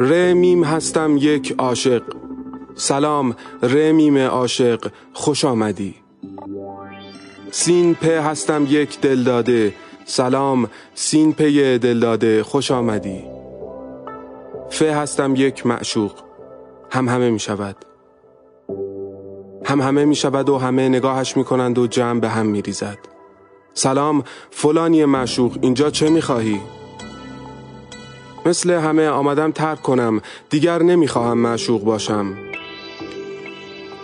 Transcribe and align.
ر 0.00 0.32
میم 0.32 0.64
هستم 0.64 1.16
یک 1.16 1.54
عاشق. 1.58 2.02
سلام 2.74 3.36
ر 3.62 3.92
میم 3.92 4.18
عاشق 4.18 4.90
خوش 5.12 5.44
آمدی. 5.44 5.94
سین 7.50 7.94
پ 7.94 8.04
هستم 8.04 8.66
یک 8.68 9.00
دلداده. 9.00 9.74
سلام 10.04 10.68
سین 10.94 11.32
پی 11.32 11.78
دلداده 11.78 12.42
خوش 12.42 12.70
آمدی. 12.70 13.24
ف 14.70 14.82
هستم 14.82 15.34
یک 15.36 15.66
معشوق. 15.66 16.12
همهمه 16.90 17.30
می 17.30 17.40
شود. 17.40 17.76
همهمه 19.64 20.04
می 20.04 20.16
شود 20.16 20.48
و 20.48 20.58
همه 20.58 20.88
نگاهش 20.88 21.36
می 21.36 21.44
کنند 21.44 21.78
و 21.78 21.86
جمع 21.86 22.20
به 22.20 22.28
هم 22.28 22.46
می 22.46 22.62
ریزد. 22.62 22.98
سلام 23.74 24.24
فلانی 24.50 25.04
معشوق 25.04 25.58
اینجا 25.62 25.90
چه 25.90 26.10
می 26.10 26.22
خواهی؟ 26.22 26.60
مثل 28.46 28.70
همه 28.70 29.08
آمدم 29.08 29.50
ترک 29.50 29.82
کنم. 29.82 30.20
دیگر 30.50 30.82
نمی‌خواهم 30.82 31.38
معشوق 31.38 31.84
باشم. 31.84 32.34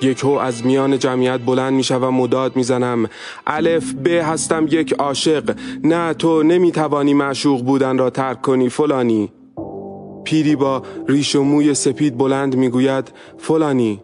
یک 0.03 0.21
هو 0.21 0.31
از 0.31 0.67
میان 0.67 0.99
جمعیت 0.99 1.41
بلند 1.41 1.73
می‌شوم 1.73 2.21
و 2.21 2.27
داد 2.27 2.57
می‌زنم. 2.57 3.09
الف 3.47 3.95
ب 3.95 4.07
هستم 4.07 4.67
یک 4.71 4.93
عاشق. 4.93 5.57
نه 5.85 6.15
تو 6.15 6.43
نمی‌توانی 6.43 7.15
معشوق 7.15 7.63
بودن 7.63 7.99
را 7.99 8.11
ترک 8.11 8.43
کنی 8.43 8.69
فلانی. 8.69 9.33
پیری 10.25 10.57
با 10.57 10.83
ریش 11.09 11.37
و 11.37 11.43
موی 11.43 11.75
سپید 11.75 12.19
بلند 12.19 12.57
می‌گوید 12.57 13.13
فلانی 13.39 14.03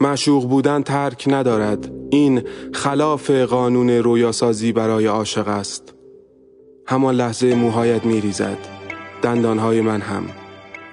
معشوق 0.00 0.48
بودن 0.48 0.82
ترک 0.82 1.24
ندارد. 1.26 1.90
این 2.10 2.42
خلاف 2.72 3.30
قانون 3.30 3.90
رویاسازی 3.90 4.72
برای 4.72 5.06
عاشق 5.06 5.48
است. 5.48 5.94
همان 6.86 7.14
لحظه 7.14 7.54
موهایت 7.54 8.04
میریزد. 8.04 8.73
دندانهای 9.24 9.80
من 9.80 10.00
هم. 10.00 10.24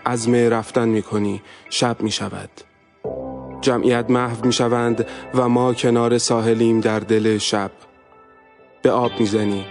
عزم 0.05 0.35
رفتن 0.35 0.87
می‌کنی 0.89 1.41
شب 1.69 2.01
می‌شود 2.01 2.49
جمعیت 3.61 4.05
محو 4.09 4.45
می‌شوند 4.45 5.05
و 5.35 5.49
ما 5.49 5.73
کنار 5.73 6.17
ساحلیم 6.17 6.79
در 6.79 6.99
دل 6.99 7.37
شب. 7.37 7.71
به 8.81 8.91
آب 8.91 9.11
می‌زنی 9.19 9.65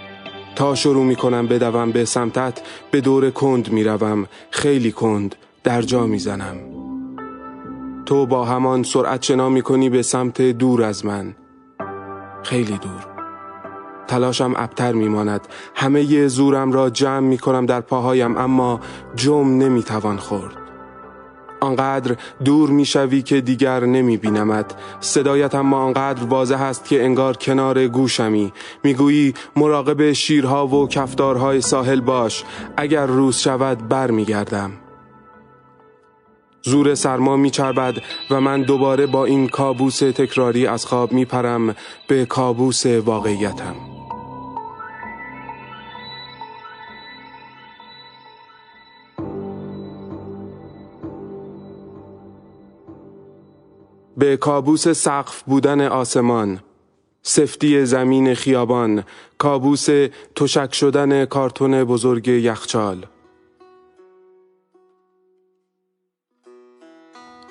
تا 0.56 0.74
شروع 0.74 1.04
می‌کنم 1.04 1.46
بدوم 1.46 1.90
به 1.90 2.04
سمتت 2.04 2.60
به 2.90 3.00
دور 3.00 3.30
کند 3.30 3.72
می‌روم 3.72 4.26
خیلی 4.50 4.92
کند 4.92 5.34
در 5.64 5.82
جا 5.82 6.06
می‌زنم 6.06 6.56
تو 8.06 8.26
با 8.26 8.44
همان 8.44 8.82
سرعت 8.82 9.22
شنا 9.22 9.48
می‌کنی 9.48 9.88
به 9.90 10.02
سمت 10.02 10.42
دور 10.42 10.82
از 10.82 11.06
من. 11.06 11.34
خیلی 12.42 12.78
دور. 12.78 13.09
تلاشم 14.10 14.52
ابتر 14.56 14.92
میماند. 14.92 15.40
همه 15.74 16.28
زورم 16.28 16.72
را 16.72 16.90
جمع 16.90 17.26
می‌کنم 17.34 17.66
در 17.66 17.80
پاهایم 17.80 18.36
اما 18.36 18.80
جم 19.14 19.48
نمی‌توان 19.62 20.16
خورد. 20.16 20.56
آنقدر 21.60 22.16
دور 22.44 22.70
می‌شوی 22.70 23.22
که 23.22 23.40
دیگر 23.40 23.84
نمیبینمت. 23.84 24.74
صدایت 25.00 25.54
اما 25.54 25.78
آنقدر 25.78 26.24
واضح 26.24 26.62
است 26.62 26.84
که 26.84 27.04
انگار 27.04 27.36
کنار 27.36 27.86
گوشمی. 27.88 28.52
می‌گویی 28.84 29.34
مراقب 29.56 30.12
شیرها 30.12 30.66
و 30.66 30.88
کفتارهای 30.88 31.60
ساحل 31.60 32.00
باش. 32.00 32.44
اگر 32.76 33.06
روز 33.06 33.36
شود 33.36 33.88
بر 33.88 34.10
میگردم 34.10 34.70
زور 36.62 36.94
سرما 36.94 37.36
میچربد 37.36 37.94
و 38.30 38.40
من 38.40 38.62
دوباره 38.62 39.06
با 39.06 39.24
این 39.24 39.48
کابوس 39.48 39.98
تکراری 39.98 40.66
از 40.66 40.86
خواب 40.86 41.12
میپرم 41.12 41.74
به 42.08 42.26
کابوس 42.26 42.86
واقعیتم. 42.86 43.89
به 54.20 54.36
کابوس 54.36 54.88
سقف 54.88 55.42
بودن 55.42 55.80
آسمان 55.80 56.60
سفتی 57.22 57.84
زمین 57.84 58.34
خیابان 58.34 59.04
کابوس 59.38 59.86
تشک 60.36 60.74
شدن 60.74 61.24
کارتون 61.24 61.84
بزرگ 61.84 62.28
یخچال. 62.28 63.06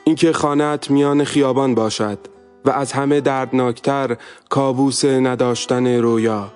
اینکه 0.03 0.31
خانت 0.31 0.91
میان 0.91 1.23
خیابان 1.23 1.75
باشد 1.75 2.19
و 2.65 2.69
از 2.69 2.91
همه 2.91 3.21
دردناکتر 3.21 4.17
کابوس 4.49 5.05
نداشتن 5.05 5.87
رویا. 5.87 6.51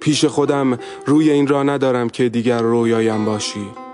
پیش 0.00 0.24
خودم 0.24 0.78
روی 1.06 1.30
این 1.30 1.46
را 1.46 1.62
ندارم 1.62 2.08
که 2.08 2.28
دیگر 2.28 2.62
رویایم 2.62 3.24
باشی. 3.24 3.91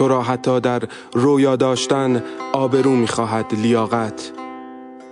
تو 0.00 0.08
را 0.08 0.22
حتی 0.22 0.60
در 0.60 0.82
رویا 1.12 1.56
داشتن 1.56 2.22
آبرو 2.52 2.90
می‌خواهد 2.90 3.46
لیاقت. 3.52 4.32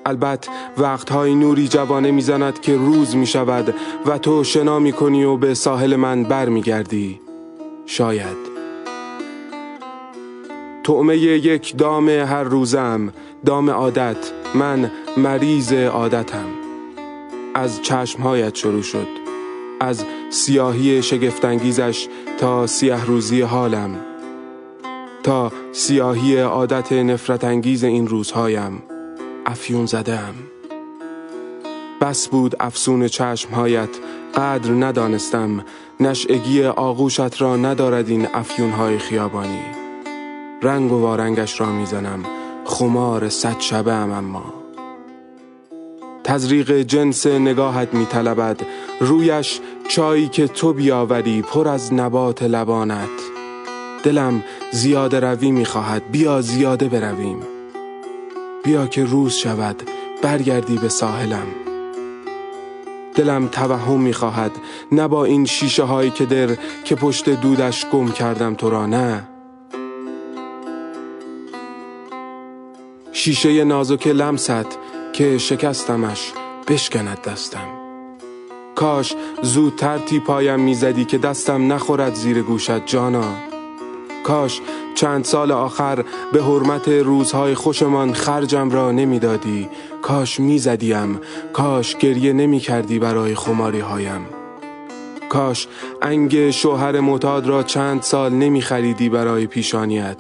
البته 0.06 0.50
وقتهای 0.78 1.34
نوری 1.34 1.68
جوانه 1.68 2.10
می‌زند 2.10 2.60
که 2.60 2.76
روز 2.76 3.16
می‌شود 3.16 3.74
و 4.06 4.18
تو 4.18 4.44
شنا 4.44 4.78
می‌کنی 4.78 5.24
و 5.24 5.36
به 5.36 5.54
ساحل 5.54 5.96
من 5.96 6.24
بر 6.24 6.48
میگردی 6.48 7.20
شاید. 7.86 8.36
تعمه 10.84 11.16
یک 11.16 11.76
دام 11.76 12.08
هر 12.08 12.42
روزم 12.42 13.12
دام 13.46 13.70
عادت 13.70 14.32
من 14.54 14.90
مریض 15.16 15.72
عادتم. 15.72 16.48
از 17.54 17.82
چشمهایت 17.82 18.54
شروع 18.54 18.82
شد. 18.82 19.08
از 19.80 20.04
سیاهی 20.30 21.02
شگفتانگیزش 21.02 22.08
تا 22.38 22.66
سیاه 22.66 23.06
روزی 23.06 23.40
حالم. 23.40 24.07
تا 25.22 25.52
سیاهی 25.72 26.40
عادت 26.40 26.92
نفرت 26.92 27.44
انگیز 27.44 27.84
این 27.84 28.06
روزهایم 28.06 28.82
افیون 29.46 29.86
زدم 29.86 30.34
بس 32.00 32.28
بود 32.28 32.56
افسون 32.60 33.08
چشمهایت 33.08 33.88
قدر 34.34 34.70
ندانستم. 34.70 35.64
نشعگی 36.00 36.64
آغوشت 36.64 37.42
را 37.42 37.56
ندارد 37.56 38.08
این 38.08 38.28
افیونهای 38.34 38.98
خیابانی. 38.98 39.62
رنگ 40.62 40.92
و 40.92 41.00
وارنگش 41.00 41.60
را 41.60 41.66
می‌زنم 41.66 42.24
خمار 42.64 43.28
صد 43.28 43.60
شبه 43.60 43.92
اما 43.92 44.44
تزریق 46.24 46.72
جنس 46.72 47.26
نگاهت 47.26 47.94
میطلبد. 47.94 48.60
رویش 49.00 49.60
چایی 49.88 50.28
که 50.28 50.48
تو 50.48 50.72
بیاوری 50.72 51.42
پر 51.42 51.68
از 51.68 51.94
نبات 51.94 52.42
لبانت. 52.42 53.37
دلم 54.08 54.44
زیاده 54.70 55.20
روی 55.20 55.50
می‌خواهد. 55.50 56.02
بیا 56.10 56.40
زیاده 56.40 56.88
برویم. 56.88 57.40
بیا 58.64 58.86
که 58.86 59.04
روز 59.04 59.32
شود 59.34 59.82
برگردی 60.22 60.76
به 60.78 60.88
ساحلم. 60.88 61.46
دلم 63.14 63.48
توهم 63.48 64.00
می‌خواهد. 64.00 64.50
نه 64.92 65.08
با 65.08 65.24
این 65.24 65.44
شیشه 65.44 65.82
هایی 65.82 66.10
که 66.10 66.26
در 66.26 66.48
که 66.84 66.94
پشت 66.94 67.28
دودش 67.28 67.86
گم 67.86 68.08
کردم 68.08 68.54
تو 68.54 68.70
را 68.70 68.86
نه. 68.86 69.28
شیشه 73.12 73.64
نازک 73.64 74.06
لمست 74.06 74.78
که 75.12 75.38
شکستمش 75.38 76.32
بشکند 76.68 77.22
دستم. 77.22 77.68
کاش 78.74 79.14
زودتر 79.42 79.98
تیپایم 79.98 80.60
می‌زدی 80.60 81.04
که 81.04 81.18
دستم 81.18 81.72
نخورد 81.72 82.14
زیر 82.14 82.42
گوشت 82.42 82.86
جانا. 82.86 83.47
کاش 84.28 84.60
چند 84.94 85.24
سال 85.24 85.52
آخر 85.52 86.04
به 86.32 86.42
حرمت 86.42 86.88
روزهای 86.88 87.54
خوشمان 87.54 88.12
خرجم 88.12 88.70
را 88.70 88.92
نمی‌دادی. 88.92 89.68
کاش 90.02 90.40
می‌زدیم 90.40 91.20
کاش 91.52 91.96
گریه 91.96 92.32
نمی 92.32 92.60
کردی 92.60 92.98
برای 92.98 93.34
خماری 93.34 93.80
هایم 93.80 94.26
کاش 95.28 95.68
انگ 96.02 96.50
شوهر 96.50 97.00
معتاد 97.00 97.46
را 97.46 97.62
چند 97.62 98.02
سال 98.02 98.32
نمی 98.32 98.62
خریدی 98.62 99.08
برای 99.08 99.46
پیشانیت. 99.46 100.16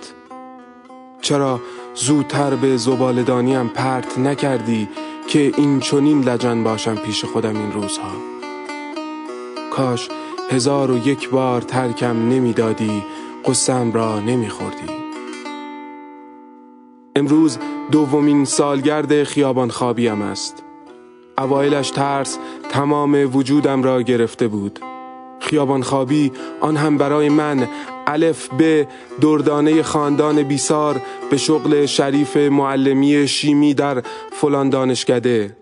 چرا 1.20 1.60
زودتر 1.94 2.54
به 2.54 2.76
زبالدانیم 2.76 3.68
پرت 3.68 4.18
نکردی 4.18 4.88
که 5.28 5.52
این 5.56 5.80
چونین 5.80 6.24
لجن 6.24 6.64
باشم 6.64 6.96
پیش 6.96 7.24
خودم 7.24 7.56
این 7.56 7.72
روزها؟ 7.72 8.12
کاش 9.72 10.08
هزار 10.50 10.90
و 10.90 11.08
یک 11.08 11.30
بار 11.30 11.60
ترکم 11.60 12.28
نمی‌دادی 12.28 13.02
قصم 13.44 13.92
را 13.92 14.20
نمیخوردی. 14.20 14.92
امروز 17.16 17.58
دومین 17.90 18.44
سالگرد 18.44 19.24
خیابان 19.24 19.70
خوابیم 19.70 20.22
است. 20.22 20.62
اوایلش 21.38 21.90
ترس 21.90 22.38
تمام 22.70 23.36
وجودم 23.36 23.82
را 23.82 24.02
گرفته 24.02 24.48
بود. 24.48 24.80
خیابان 25.40 25.82
خوابی 25.82 26.32
آن 26.60 26.76
هم 26.76 26.98
برای 26.98 27.28
من 27.28 27.68
الف 28.06 28.48
به 28.48 28.88
دردانه 29.20 29.82
خاندان 29.82 30.42
بیسار 30.42 31.00
به 31.30 31.36
شغل 31.36 31.86
شریف 31.86 32.36
معلمی 32.36 33.28
شیمی 33.28 33.74
در 33.74 34.02
فلان 34.32 34.70
دانشکده. 34.70 35.56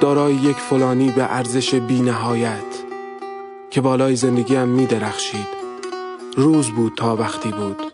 دارای 0.00 0.34
یک 0.34 0.56
فلانی 0.56 1.10
به 1.10 1.36
ارزش 1.36 1.74
بی 1.74 2.00
نهایت 2.00 2.84
که 3.70 3.80
بالای 3.80 4.16
زندگیم 4.16 4.68
می 4.68 4.86
درخشید 4.86 5.53
روز 6.36 6.70
بود 6.70 6.92
تا 6.96 7.16
وقتی 7.16 7.48
بود. 7.48 7.92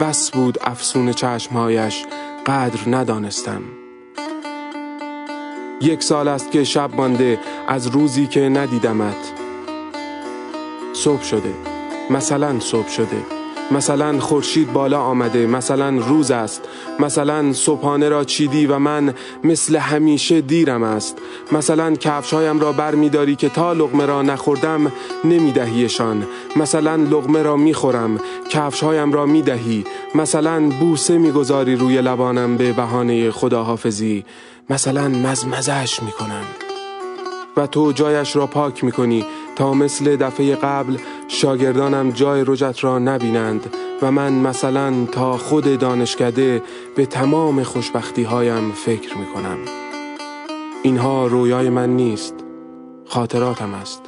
بس 0.00 0.30
بود 0.30 0.58
افسون 0.60 1.12
چشمهایش 1.12 2.04
قدر 2.46 2.96
ندانستم. 2.96 3.62
یک 5.80 6.02
سال 6.02 6.28
است 6.28 6.50
که 6.50 6.64
شب 6.64 6.94
مانده 6.94 7.40
از 7.68 7.86
روزی 7.86 8.26
که 8.26 8.40
ندیدمت. 8.40 9.32
صبح 10.92 11.22
شده 11.22 11.54
مثلا 12.10 12.60
صبح 12.60 12.88
شده. 12.88 13.35
مثلا 13.70 14.20
خورشید 14.20 14.72
بالا 14.72 15.00
آمده 15.00 15.46
مثلا 15.46 15.88
روز 15.88 16.30
است 16.30 16.62
مثلا 17.00 17.52
صبحانه 17.52 18.08
را 18.08 18.24
چیدی 18.24 18.66
و 18.66 18.78
من 18.78 19.14
مثل 19.44 19.76
همیشه 19.76 20.40
دیرم 20.40 20.82
است. 20.82 21.18
مثلا 21.52 21.94
کفشهایم 21.94 22.60
را 22.60 22.72
بر 22.72 22.94
می 22.94 23.08
داری 23.08 23.36
که 23.36 23.48
تا 23.48 23.72
لغمه 23.72 24.06
را 24.06 24.22
نخوردم 24.22 24.92
نمیدهیشان. 25.24 26.26
مثلا 26.56 26.96
لغمه 26.96 27.42
را 27.42 27.56
می‌خورم 27.56 28.20
کفشهایم 28.50 29.12
را 29.12 29.26
می 29.26 29.42
دهی 29.42 29.84
مثلا 30.14 30.68
بوسه 30.68 31.18
می‌گذاری 31.18 31.76
روی 31.76 32.02
لبانم 32.02 32.56
به 32.56 32.72
بهانه 32.72 33.30
خداحافظی. 33.30 34.24
مثلا 34.70 35.08
مزمزش 35.08 36.02
می‌کنم. 36.02 36.44
و 37.56 37.66
تو 37.66 37.92
جایش 37.92 38.36
را 38.36 38.46
پاک 38.46 38.84
می‌کنی 38.84 39.24
تا 39.56 39.74
مثل 39.74 40.16
دفعه 40.16 40.54
قبل 40.54 40.96
شاگردانم 41.28 42.10
جای 42.10 42.44
رجت 42.46 42.84
را 42.84 42.98
نبینند 42.98 43.74
و 44.02 44.10
من 44.10 44.32
مثلا 44.32 45.06
تا 45.12 45.36
خود 45.36 45.78
دانشکده 45.78 46.62
به 46.96 47.06
تمام 47.06 47.62
خوشبختی 47.62 48.22
هایم 48.22 48.72
فکر 48.72 49.18
می 49.18 49.26
کنم. 49.26 49.58
اینها 50.82 51.26
رویای 51.26 51.70
من 51.70 51.96
نیست 51.96 52.34
خاطراتم 53.08 53.74
است. 53.74 54.02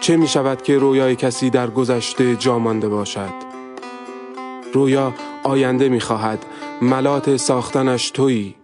چه 0.00 0.16
می 0.16 0.28
شود 0.28 0.62
که 0.62 0.78
رویای 0.78 1.16
کسی 1.16 1.50
در 1.50 1.70
گذشته 1.70 2.36
جا 2.36 2.58
مانده 2.58 2.88
باشد؟ 2.88 3.50
رویا 4.72 5.14
آینده 5.42 5.88
می 5.88 6.00
خواهد 6.00 6.44
ملات 6.82 7.36
ساختنش 7.36 8.10
تویی. 8.10 8.54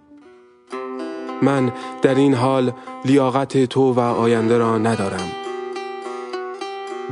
من 1.43 1.73
در 2.03 2.15
این 2.15 2.35
حال 2.35 2.73
لیاقت 3.05 3.65
تو 3.65 3.93
و 3.93 4.01
آینده 4.01 4.59
را 4.59 4.79
ندارم. 4.79 5.46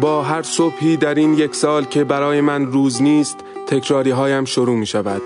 با 0.00 0.22
هر 0.22 0.42
صبحی 0.42 0.96
در 0.96 1.14
این 1.14 1.34
یک 1.34 1.54
سال 1.54 1.84
که 1.84 2.04
برای 2.04 2.40
من 2.40 2.66
روز 2.66 3.02
نیست 3.02 3.38
تکراری 3.66 4.10
هایم 4.10 4.44
شروع 4.44 4.76
می 4.76 4.86
شود 4.86 5.22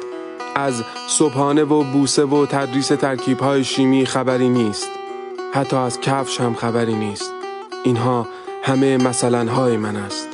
از 0.54 0.84
صبحانه 1.08 1.64
و 1.64 1.82
بوسه 1.82 2.24
و 2.24 2.46
تدریس 2.46 2.88
ترکیب 2.88 3.38
های 3.40 3.64
شیمی 3.64 4.06
خبری 4.06 4.48
نیست. 4.48 4.88
حتی 5.52 5.76
از 5.76 6.00
کفش 6.00 6.40
هم 6.40 6.54
خبری 6.54 6.94
نیست. 6.94 7.32
اینها 7.84 8.26
همه 8.62 8.96
مثلا 8.96 9.52
های 9.52 9.76
من 9.76 9.96
است. 9.96 10.28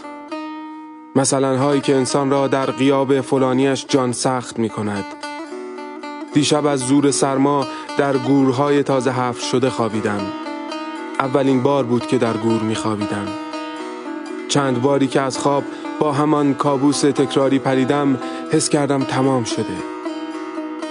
مثلا 1.16 1.58
هایی 1.58 1.80
که 1.80 1.94
انسان 1.94 2.30
را 2.30 2.48
در 2.48 2.66
قیاب 2.66 3.20
فلانیش 3.20 3.86
جان 3.88 4.12
سخت 4.12 4.58
می 4.58 4.68
کند 4.68 5.04
دیشب 6.34 6.66
از 6.66 6.80
زور 6.80 7.10
سرما 7.10 7.66
در 7.98 8.16
گورهای 8.16 8.82
تازه 8.82 9.10
حفر 9.10 9.44
شده 9.44 9.70
خوابیدم. 9.70 10.20
اولین 11.18 11.62
بار 11.62 11.84
بود 11.84 12.06
که 12.06 12.18
در 12.18 12.36
گور 12.36 12.62
می 12.62 12.74
خوابیدم 12.74 13.43
چند 14.54 14.82
باری 14.82 15.06
که 15.06 15.20
از 15.20 15.38
خواب 15.38 15.64
با 16.00 16.12
همان 16.12 16.54
کابوس 16.54 17.00
تکراری 17.00 17.58
پریدم 17.58 18.18
حس 18.52 18.68
کردم 18.68 19.02
تمام 19.04 19.44
شده. 19.44 19.76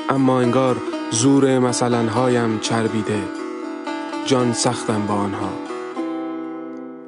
اما 0.09 0.39
انگار 0.39 0.77
زور 1.11 1.59
مثلا 1.59 2.09
هایم 2.09 2.59
چربیده. 2.59 3.19
جان 4.25 4.53
سختم 4.53 5.05
با 5.07 5.13
آنها. 5.13 5.49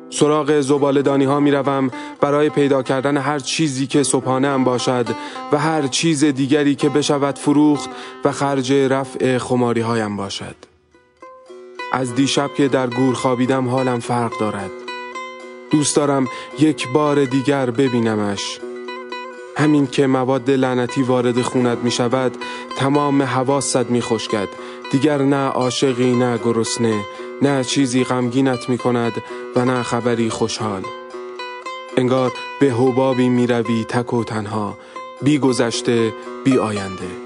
سراغ 0.09 0.61
زبالدانی 0.61 1.25
ها 1.25 1.39
می 1.39 1.51
روم 1.51 1.89
برای 2.21 2.49
پیدا 2.49 2.83
کردن 2.83 3.17
هر 3.17 3.39
چیزی 3.39 3.87
که 3.87 4.03
صبحانه 4.03 4.47
هم 4.47 4.63
باشد 4.63 5.07
و 5.51 5.57
هر 5.57 5.87
چیز 5.87 6.23
دیگری 6.23 6.75
که 6.75 6.89
بشود 6.89 7.37
فروخت 7.37 7.89
و 8.25 8.31
خرج 8.31 8.73
رفع 8.73 9.37
خماری 9.37 9.81
هایم 9.81 10.17
باشد. 10.17 10.55
از 11.93 12.15
دیشب 12.15 12.49
که 12.57 12.67
در 12.67 12.87
گور 12.87 13.13
خوابیدم 13.13 13.69
حالم 13.69 13.99
فرق 13.99 14.39
دارد. 14.39 14.84
دوست 15.75 15.95
دارم 15.95 16.27
یک 16.59 16.87
بار 16.87 17.25
دیگر 17.25 17.71
ببینمش. 17.71 18.59
همین 19.57 19.87
که 19.87 20.07
مواد 20.07 20.51
لعنتی 20.51 21.03
وارد 21.03 21.41
خونت 21.41 21.77
می 21.77 21.91
شود 21.91 22.37
تمام 22.77 23.21
حواست 23.21 23.89
می 23.89 24.01
خشکد 24.01 24.47
دیگر 24.91 25.21
نه 25.21 25.47
عاشقی 25.47 26.15
نه 26.15 26.37
گرسنه 26.37 27.05
نه 27.41 27.63
چیزی 27.63 28.03
غمگینت 28.03 28.69
می 28.69 28.77
کند 28.77 29.13
و 29.55 29.65
نه 29.65 29.83
خبری 29.83 30.29
خوشحال. 30.29 30.81
انگار 31.97 32.31
به 32.59 32.71
حبابی 32.71 33.29
می 33.29 33.47
روی 33.47 33.83
تک 33.83 34.13
و 34.13 34.23
تنها 34.23 34.77
بی 35.21 35.39
گذشته 35.39 36.13
بی 36.43 36.57
آینده. 36.57 37.24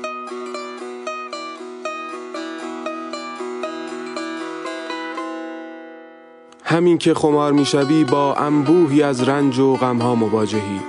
همین 6.70 6.98
که 6.98 7.14
خمار 7.14 7.52
می‌شوی 7.52 8.04
با 8.04 8.36
انبوهی 8.36 9.04
از 9.04 9.30
رنج 9.30 9.60
و 9.60 9.76
غمها 9.76 10.16
مواجهی. 10.16 10.80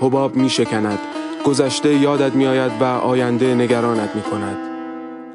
حباب 0.00 0.36
می 0.36 0.50
شکند 0.50 0.98
گذشته 1.44 1.94
یادت 1.94 2.34
می 2.34 2.46
آید 2.46 2.72
و 2.80 2.84
آینده 2.84 3.54
نگرانت 3.54 4.10
می 4.14 4.22
کند 4.22 4.56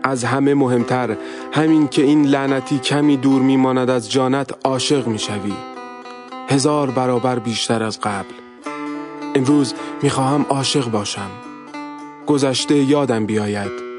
از 0.03 0.23
همه 0.23 0.53
مهمتر 0.53 1.17
همین 1.51 1.87
که 1.87 2.01
این 2.01 2.25
لعنتی 2.25 2.79
کمی 2.79 3.17
دور 3.17 3.41
می 3.41 3.57
ماند 3.57 3.89
از 3.89 4.11
جانت 4.11 4.51
عاشق 4.63 5.07
می 5.07 5.19
شوی 5.19 5.53
هزار 6.49 6.91
برابر 6.91 7.39
بیشتر 7.39 7.83
از 7.83 7.99
قبل. 7.99 8.33
امروز 9.35 9.73
می 10.03 10.09
خواهم 10.09 10.45
عاشق 10.49 10.91
باشم. 10.91 11.29
گذشته 12.27 12.75
یادم 12.75 13.25
بیاید. 13.25 13.92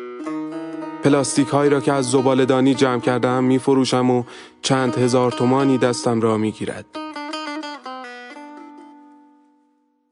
پلاستیک 1.05 1.49
هایی 1.49 1.71
را 1.71 1.81
که 1.81 1.93
از 1.93 2.11
زبالدانی 2.11 2.75
جمع 2.75 3.01
کردم 3.01 3.45
می 3.45 3.59
فروشم 3.59 4.11
و 4.11 4.25
چند 4.63 4.99
هزار 4.99 5.33
تومانی 5.33 5.79
دستم 5.79 6.21
را 6.21 6.37
می 6.37 6.53
گیرد. 6.53 6.85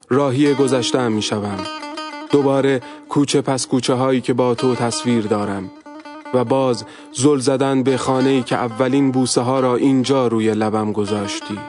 راهی 0.09 0.53
گذشتم 0.53 1.11
می 1.11 1.21
شوم. 1.21 1.59
دوباره 2.31 2.81
کوچه 3.09 3.41
پس 3.41 3.67
کوچه 3.67 3.93
هایی 3.93 4.21
که 4.21 4.33
با 4.33 4.55
تو 4.55 4.75
تصویر 4.75 5.25
دارم 5.27 5.71
و 6.33 6.43
باز 6.43 6.85
زل 7.13 7.39
زدن 7.39 7.83
به 7.83 7.97
خانه 7.97 8.29
ای 8.29 8.43
که 8.43 8.55
اولین 8.55 9.11
بوسه 9.11 9.41
ها 9.41 9.59
را 9.59 9.75
اینجا 9.75 10.27
روی 10.27 10.53
لبم 10.53 10.91
گذاشتی 10.91 11.59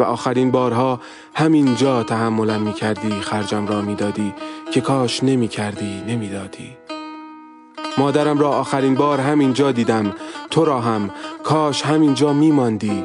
و 0.00 0.02
آخرین 0.02 0.50
بارها 0.50 1.00
همینجا 1.34 2.02
تحملم 2.02 2.62
می 2.62 2.72
کردی 2.72 3.10
خرجم 3.10 3.66
را 3.66 3.82
می 3.82 3.94
دادی 3.94 4.34
که 4.72 4.80
کاش 4.80 5.24
نمی 5.24 5.48
کردی 5.48 6.02
نمی 6.08 6.28
دادی. 6.28 6.81
مادرم 7.98 8.38
را 8.38 8.48
آخرین 8.48 8.94
بار 8.94 9.20
همینجا 9.20 9.72
دیدم. 9.72 10.14
تو 10.50 10.64
را 10.64 10.80
هم. 10.80 11.10
کاش 11.44 11.82
همینجا 11.82 12.32
میماندی. 12.32 13.04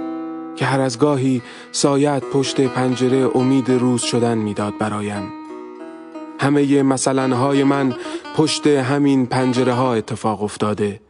که 0.55 0.65
هر 0.65 0.81
از 0.81 0.99
گاهی 0.99 1.41
سایت 1.71 2.23
پشت 2.33 2.61
پنجره 2.61 3.29
امید 3.35 3.71
روز 3.71 4.01
شدن 4.01 4.37
می‌داد 4.37 4.77
برایم. 4.77 5.31
همه 6.39 6.83
مثلا 6.83 7.35
های 7.35 7.63
من 7.63 7.95
پشت 8.35 8.67
همین 8.67 9.25
پنجره 9.25 9.73
ها 9.73 9.93
اتفاق 9.93 10.43
افتاده. 10.43 11.01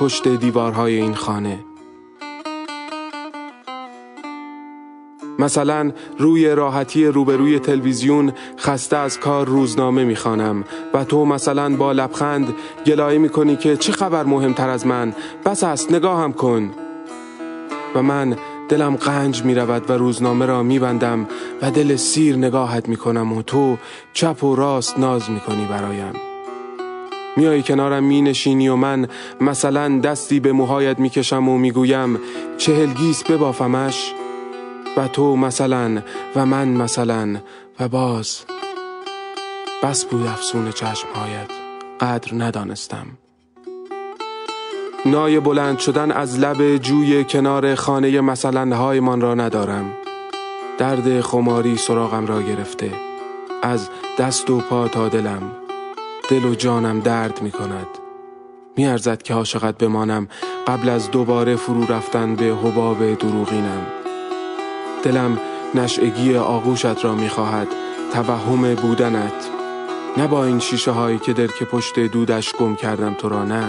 پشت 0.00 0.28
دیوارهای 0.28 0.96
این 0.96 1.14
خانه. 1.14 1.58
مثلا 5.42 5.92
روی 6.18 6.48
راحتی 6.48 7.06
روبروی 7.06 7.58
تلویزیون 7.58 8.32
خسته 8.58 8.96
از 8.96 9.20
کار 9.20 9.46
روزنامه 9.46 10.04
می‌خوانم 10.04 10.64
و 10.94 11.04
تو 11.04 11.24
مثلا 11.24 11.76
با 11.76 11.92
لبخند 11.92 12.54
گلایه 12.86 13.18
می‌کنی 13.18 13.56
که 13.56 13.76
چه 13.76 13.92
خبر 13.92 14.24
مهمتر 14.24 14.68
از 14.68 14.86
من؟ 14.86 15.12
بس 15.44 15.64
است 15.64 15.92
نگاهم 15.92 16.32
کن. 16.32 16.70
و 17.94 18.02
من 18.02 18.36
دلم 18.68 18.96
قنج 18.96 19.44
می 19.44 19.54
رود 19.54 19.90
و 19.90 19.92
روزنامه 19.92 20.46
را 20.46 20.62
می 20.62 20.78
بندم 20.78 21.28
و 21.62 21.70
دل 21.70 21.96
سیر 21.96 22.36
نگاهت 22.36 22.88
می 22.88 22.96
کنم 22.96 23.32
و 23.32 23.42
تو 23.42 23.76
چپ 24.12 24.44
و 24.44 24.56
راست 24.56 24.98
ناز 24.98 25.30
می 25.30 25.40
کنی 25.40 25.64
برایم. 25.64 26.12
میایی 27.36 27.62
کنارم 27.62 28.04
می 28.04 28.22
نشینی 28.22 28.68
و 28.68 28.76
من 28.76 29.08
مثلا 29.40 29.98
دستی 29.98 30.40
به 30.40 30.52
موهایت 30.52 30.98
می 30.98 31.10
کشم 31.10 31.48
و 31.48 31.58
می 31.58 31.70
گویم 31.70 32.18
چهلگیس 32.58 33.24
ببافمش. 33.24 34.14
و 34.96 35.08
تو 35.08 35.36
مثلا 35.36 36.02
و 36.36 36.46
من 36.46 36.68
مثلا 36.68 37.36
و 37.80 37.88
باز. 37.88 38.44
بس 39.82 40.04
بود 40.04 40.26
افسون 40.26 40.70
چشمهایت. 40.70 41.50
قدر 42.00 42.34
ندانستم. 42.34 43.06
نای 45.06 45.40
بلند 45.40 45.78
شدن 45.78 46.10
از 46.10 46.38
لب 46.38 46.76
جوی 46.76 47.24
کنار 47.24 47.74
خانه 47.74 48.20
مثلا 48.20 48.76
هایمان 48.76 49.20
را 49.20 49.34
ندارم. 49.34 49.92
درد 50.78 51.20
خماری 51.20 51.76
سراغم 51.76 52.26
را 52.26 52.42
گرفته. 52.42 52.92
از 53.62 53.88
دست 54.18 54.50
و 54.50 54.60
پا 54.60 54.88
تا 54.88 55.08
دلم. 55.08 55.42
دل 56.28 56.44
و 56.44 56.54
جانم 56.54 57.00
درد 57.00 57.42
می 57.42 57.50
کند. 57.50 57.88
می 58.76 58.86
ارزد 58.86 59.22
که 59.22 59.34
عاشقت 59.34 59.78
بمانم. 59.78 60.28
قبل 60.66 60.88
از 60.88 61.10
دوباره 61.10 61.56
فرو 61.56 61.92
رفتن 61.92 62.36
به 62.36 62.44
حباب 62.44 63.14
دروغینم. 63.14 64.01
دلم 65.02 65.38
نشعگی 65.74 66.36
آغوشت 66.36 67.04
را 67.04 67.14
می‌خواهد 67.14 67.68
توهم 68.12 68.74
بودنت. 68.74 69.48
نه 70.16 70.26
با 70.26 70.44
این 70.44 70.58
شیشه 70.58 70.90
هایی 70.90 71.18
که 71.18 71.32
در 71.32 71.46
که 71.46 71.64
پشت 71.64 71.98
دودش 71.98 72.52
گم 72.56 72.76
کردم 72.76 73.14
تو 73.14 73.28
را 73.28 73.44
نه. 73.44 73.64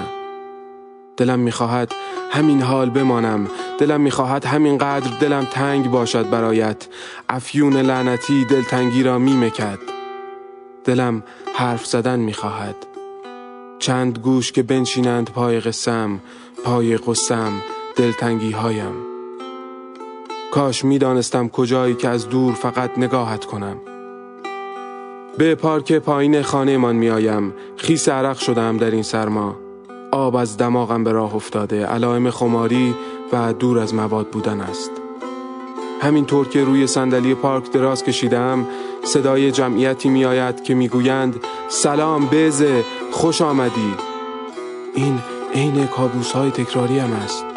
دلم 1.17 1.39
می‌خواهد 1.39 1.91
همین 2.31 2.61
حال 2.61 2.89
بمانم. 2.89 3.47
دلم 3.79 4.01
می‌خواهد 4.01 4.45
همین 4.45 4.77
قدر 4.77 5.17
دلم 5.19 5.45
تنگ 5.45 5.91
باشد 5.91 6.29
برایت. 6.29 6.87
افیون 7.29 7.77
لعنتی 7.77 8.45
دلتنگی 8.45 9.03
را 9.03 9.19
میمکد. 9.19 9.79
دلم 10.85 11.23
حرف 11.55 11.85
زدن 11.85 12.19
می‌خواهد. 12.19 12.75
چند 13.79 14.19
گوش 14.19 14.51
که 14.51 14.63
بنشینند 14.63 15.29
پای 15.29 15.59
قسم 15.59 16.19
پای 16.63 16.97
قسم 16.97 17.51
دلتنگی 17.95 18.51
هایم 18.51 19.12
کاش 20.53 20.85
می‌دانستم 20.85 21.47
کجایی 21.47 21.95
که 21.95 22.09
از 22.09 22.29
دور 22.29 22.53
فقط 22.53 22.97
نگاهت 22.97 23.45
کنم. 23.45 23.77
به 25.37 25.55
پارک 25.55 25.93
پایین 25.93 26.41
خانه 26.41 26.77
من 26.77 26.95
میآیم. 26.95 27.53
خیس 27.77 28.09
عرق 28.09 28.37
شدم 28.37 28.77
در 28.77 28.91
این 28.91 29.03
سرما. 29.03 29.55
آب 30.11 30.35
از 30.35 30.57
دماغم 30.57 31.03
به 31.03 31.11
راه 31.11 31.35
افتاده. 31.35 31.85
علائم 31.85 32.29
خماری 32.29 32.95
و 33.31 33.53
دور 33.53 33.79
از 33.79 33.93
مواد 33.93 34.27
بودن 34.27 34.61
است. 34.61 34.91
همینطور 36.01 36.47
که 36.47 36.63
روی 36.63 36.87
صندلی 36.87 37.35
پارک 37.35 37.71
دراز 37.71 38.03
کشیدم 38.03 38.65
صدای 39.03 39.51
جمعیتی 39.51 40.09
میآید 40.09 40.63
که 40.63 40.73
می‌گویند 40.73 41.35
سلام 41.69 42.27
بزه 42.31 42.83
خوش 43.11 43.41
آمدی. 43.41 43.93
این 44.95 45.19
عین 45.55 45.87
کابوس 45.87 46.31
های 46.31 46.51
تکراری 46.51 46.99
هم 46.99 47.13
است. 47.13 47.52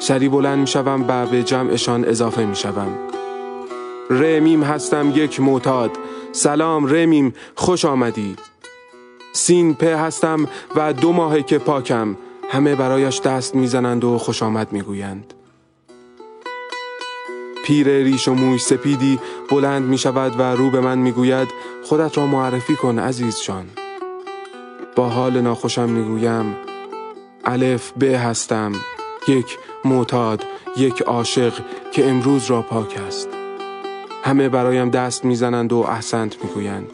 سری 0.00 0.28
بلند 0.28 0.58
می‌شوم 0.58 1.04
و 1.08 1.26
به 1.26 1.42
جمعشان 1.42 2.04
اضافه 2.04 2.44
می‌شوم. 2.44 2.98
رمیم 4.10 4.62
هستم 4.62 5.12
یک 5.14 5.40
معتاد. 5.40 5.90
سلام 6.32 6.86
رمیم 6.86 7.34
خوش 7.54 7.84
آمدی. 7.84 8.36
سین 9.32 9.74
په 9.74 9.86
هستم 9.86 10.48
و 10.76 10.92
دو 10.92 11.12
ماهه 11.12 11.42
که 11.42 11.58
پاکم. 11.58 12.16
همه 12.50 12.74
برایش 12.74 13.20
دست 13.20 13.54
می‌زنند 13.54 14.04
و 14.04 14.18
خوش 14.18 14.42
آمد 14.42 14.72
می‌گویند. 14.72 15.34
پیر 17.64 17.88
ریش 17.88 18.28
و 18.28 18.34
موی 18.34 18.58
سپیدی 18.58 19.18
بلند 19.50 19.82
می 19.82 19.98
شود 19.98 20.40
و 20.40 20.42
رو 20.42 20.70
به 20.70 20.80
من 20.80 20.98
می‌گوید 20.98 21.48
خودت 21.84 22.18
را 22.18 22.26
معرفی 22.26 22.76
کن 22.76 22.98
عزیز 22.98 23.42
جان. 23.42 23.66
با 24.96 25.08
حال 25.08 25.40
ناخوشم 25.40 25.88
می‌گویم 25.88 26.56
الف 27.44 27.92
ب 28.00 28.02
هستم. 28.04 28.72
یک 29.28 29.58
معتاد 29.84 30.44
یک 30.76 31.02
عاشق 31.02 31.52
که 31.92 32.10
امروز 32.10 32.50
را 32.50 32.62
پاک 32.62 33.00
است. 33.06 33.28
همه 34.24 34.48
برایم 34.48 34.90
دست 34.90 35.24
می‌زنند 35.24 35.72
و 35.72 35.76
احسنت 35.76 36.44
می‌گویند. 36.44 36.90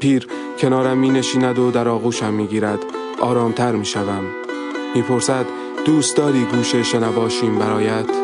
پیر 0.00 0.28
کنارم 0.58 0.98
می 0.98 1.10
نشیند 1.10 1.58
و 1.58 1.70
در 1.70 1.88
آغوشم 1.88 2.32
می 2.32 2.46
گیرد 2.46 2.78
آرامتر 3.20 3.72
می 3.72 3.84
شوم 3.84 4.24
می 4.94 5.02
پرسد 5.02 5.46
دوست 5.84 6.16
داری 6.16 6.44
گوشه 6.44 6.82
شنواشیم 6.82 7.58
برایت؟ 7.58 8.19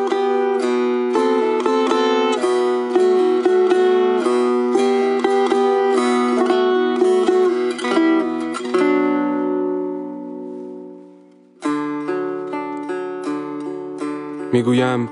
می‌گویم 14.56 15.08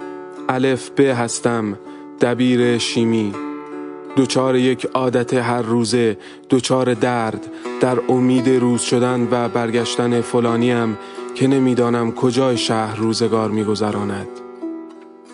الف 0.49 0.91
ب 0.91 1.01
هستم 1.01 1.79
دبیر 2.21 2.79
شیمی. 2.79 3.33
دوچار 4.17 4.57
یک 4.57 4.87
عادت 4.95 5.35
هر 5.35 5.63
روزه 5.63 6.19
دوچار 6.49 6.95
درد. 6.95 7.47
در 7.81 7.99
امید 8.09 8.49
روز 8.49 8.81
شدن 8.81 9.29
و 9.31 9.49
برگشتن 9.49 10.21
فلانیم 10.21 10.99
که 11.35 11.47
نمی‌دانم 11.47 12.13
کجای 12.13 12.57
شهر 12.57 12.97
روزگار 12.97 13.51
میگذراند. 13.51 14.29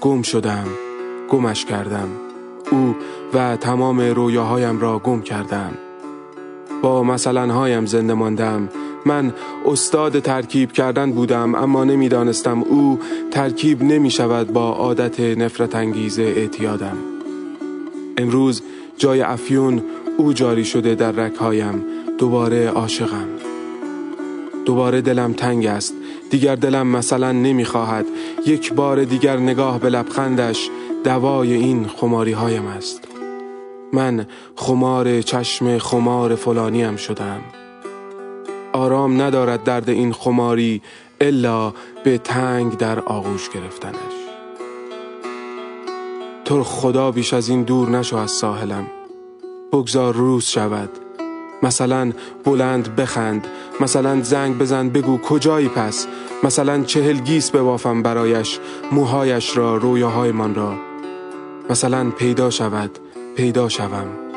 گم 0.00 0.23
شدم 0.23 0.67
گمش 1.29 1.64
کردم. 1.64 2.09
او 2.71 2.97
و 3.35 3.57
تمام 3.57 4.00
رویاهایم 4.00 4.81
را 4.81 4.99
گم 4.99 5.23
کردم. 5.23 5.73
با 6.83 7.02
مثلا 7.02 7.52
هایم 7.52 7.87
زنده 7.87 8.14
ماندم. 8.14 8.69
من 9.07 9.35
استاد 9.66 10.21
ترکیب 10.21 10.73
کردن 10.73 11.12
بودم 11.12 11.54
اما 11.54 11.85
نمی‌دانستم 11.85 12.62
او 12.62 12.99
ترکیب 13.30 13.83
نمی 13.83 14.11
شود 14.11 14.52
با 14.52 14.73
عادت 14.73 15.21
نفرت 15.21 15.75
انگیز 15.75 16.19
اعتیادم. 16.19 16.97
امروز 18.19 18.62
جای 18.99 19.21
افیون 19.21 19.83
او 20.16 20.33
جاری 20.33 20.64
شده 20.64 20.95
در 20.95 21.12
رکهایم 21.12 21.85
دوباره 22.19 22.69
عاشقم. 22.69 23.28
دوباره 24.64 25.00
دلم 25.00 25.33
تنگ 25.33 25.66
است. 25.66 25.95
دیگر 26.30 26.57
دلم 26.57 26.87
مثلا 26.87 27.33
نمی‌خواهد. 27.33 28.07
یک 28.47 28.73
بار 28.73 29.04
دیگر 29.04 29.37
نگاه 29.37 29.80
به 29.80 29.90
لبخندش 29.90 30.71
دوای 31.04 31.52
این 31.52 31.87
خماری 31.87 32.33
هایم 32.33 32.66
است. 32.66 33.09
من 33.92 34.26
خمار 34.57 35.23
چشم 35.23 35.78
خمار 35.78 36.35
فلانیم 36.35 36.97
شدم. 36.97 37.40
آرام 38.73 39.23
ندارد 39.23 39.65
درد 39.65 39.91
این 39.91 40.12
خماری 40.12 40.83
الا 41.21 41.73
به 42.05 42.19
تنگ 42.19 42.77
در 42.77 43.00
آغوش 43.00 43.50
گرفتنش. 43.50 44.21
تو 46.45 46.65
خدا 46.65 47.11
بیش 47.11 47.35
از 47.35 47.49
این 47.49 47.62
دور 47.62 47.91
نشو 47.91 48.17
از 48.17 48.31
ساحلم. 48.31 48.87
بگذار 49.73 50.15
روز 50.15 50.45
شود. 50.45 50.91
مثلا 51.62 52.12
بلند 52.45 52.97
بخند. 52.97 53.47
مثلا 53.81 54.21
زنگ 54.21 54.59
بزن 54.59 54.89
بگو 54.89 55.19
کجایی 55.19 55.69
پس. 55.69 56.07
مثلا 56.43 56.83
چهل 56.83 57.19
گیس 57.19 57.50
ببافم 57.50 58.03
برایش 58.03 58.59
موهایش 58.93 59.57
را 59.57 59.77
رویاهایمان 59.77 60.55
را. 60.55 60.75
مثلا 61.71 62.11
پیدا 62.11 62.50
شود 62.50 62.99
پیدا 63.37 63.69
شوم. 63.69 64.30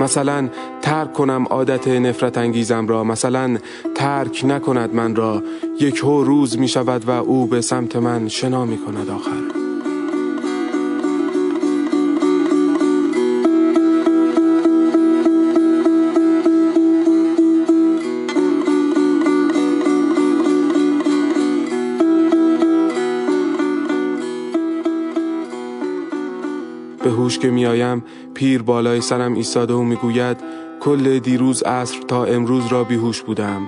مثلا 0.00 0.48
ترک 0.82 1.12
کنم 1.12 1.46
عادت 1.50 1.88
نفرت 1.88 2.38
انگیزم 2.38 2.86
را 2.86 3.04
مثلا 3.04 3.58
ترک 3.94 4.44
نکند 4.44 4.94
من 4.94 5.16
را. 5.16 5.42
یک 5.80 5.98
هو 5.98 6.22
روز 6.24 6.58
می 6.58 6.68
شود 6.68 7.08
و 7.08 7.10
او 7.10 7.46
به 7.46 7.60
سمت 7.60 7.96
من 7.96 8.28
شنا 8.28 8.64
می 8.64 8.78
کند 8.78 9.10
آخر. 9.10 9.57
هوش 27.28 27.38
که 27.38 27.50
میآیم 27.50 28.04
پیر 28.34 28.62
بالای 28.62 29.00
سرم 29.00 29.34
ایستاده 29.34 29.74
و 29.74 29.82
می‌گوید 29.82 30.36
کل 30.80 31.18
دیروز 31.18 31.62
عصر 31.62 31.98
تا 32.00 32.24
امروز 32.24 32.66
را 32.66 32.84
بیهوش 32.84 33.22
بودم 33.22 33.62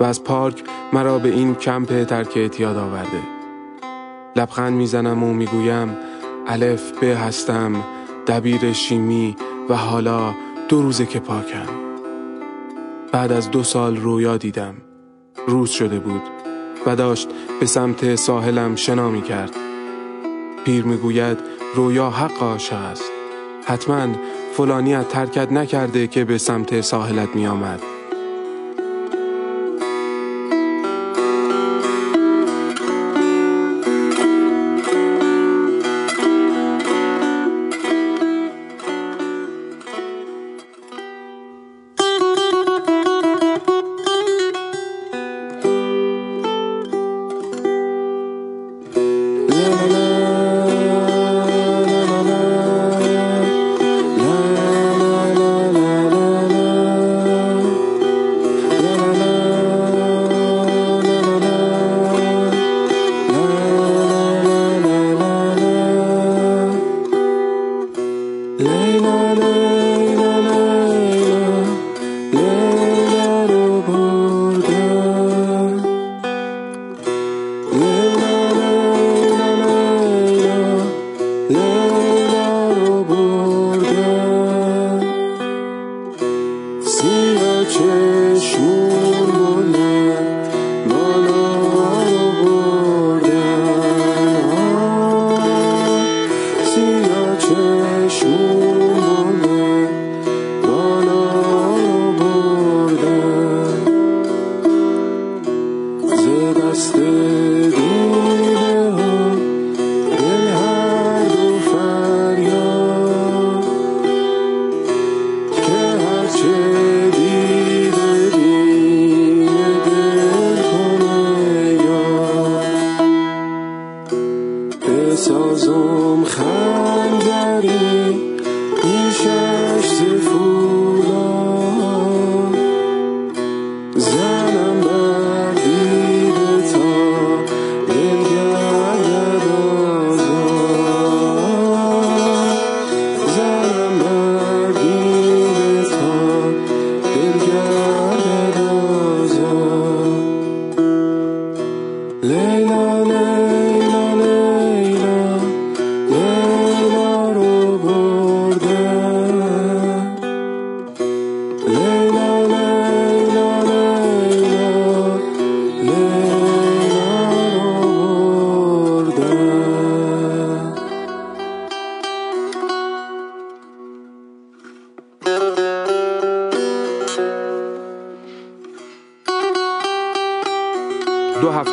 و 0.00 0.04
از 0.04 0.24
پارک 0.24 0.64
مرا 0.92 1.18
به 1.18 1.28
این 1.28 1.54
کمپ 1.54 2.04
ترک 2.04 2.36
اعتیاد 2.36 2.76
آورده. 2.76 3.20
لبخند 4.36 4.72
می‌زنم 4.72 5.22
و 5.22 5.32
می‌گویم 5.34 5.96
الف 6.46 6.98
به 6.98 7.16
هستم 7.16 7.72
دبیر 8.26 8.72
شیمی 8.72 9.36
و 9.68 9.76
حالا 9.76 10.34
دو 10.68 10.82
روزه 10.82 11.06
که 11.06 11.20
پاکم. 11.20 11.68
بعد 13.12 13.32
از 13.32 13.50
دو 13.50 13.62
سال 13.62 13.96
رویا 13.96 14.36
دیدم. 14.36 14.74
روز 15.46 15.70
شده 15.70 15.98
بود 15.98 16.22
و 16.86 16.96
داشت 16.96 17.28
به 17.60 17.66
سمت 17.66 18.14
ساحلم 18.14 18.76
شنا 18.76 19.10
می 19.10 19.22
کرد 19.22 19.56
پیر 20.64 20.84
می‌گوید 20.84 21.51
رویا 21.74 22.10
حق 22.10 22.42
عاشق 22.42 22.76
است. 22.76 23.04
حتما 23.66 24.08
فلانیت 24.56 25.08
ترکت 25.08 25.52
نکرده 25.52 26.06
که 26.06 26.24
به 26.24 26.38
سمت 26.38 26.80
ساحلت 26.80 27.36
می 27.36 27.46
آمد 27.46 27.91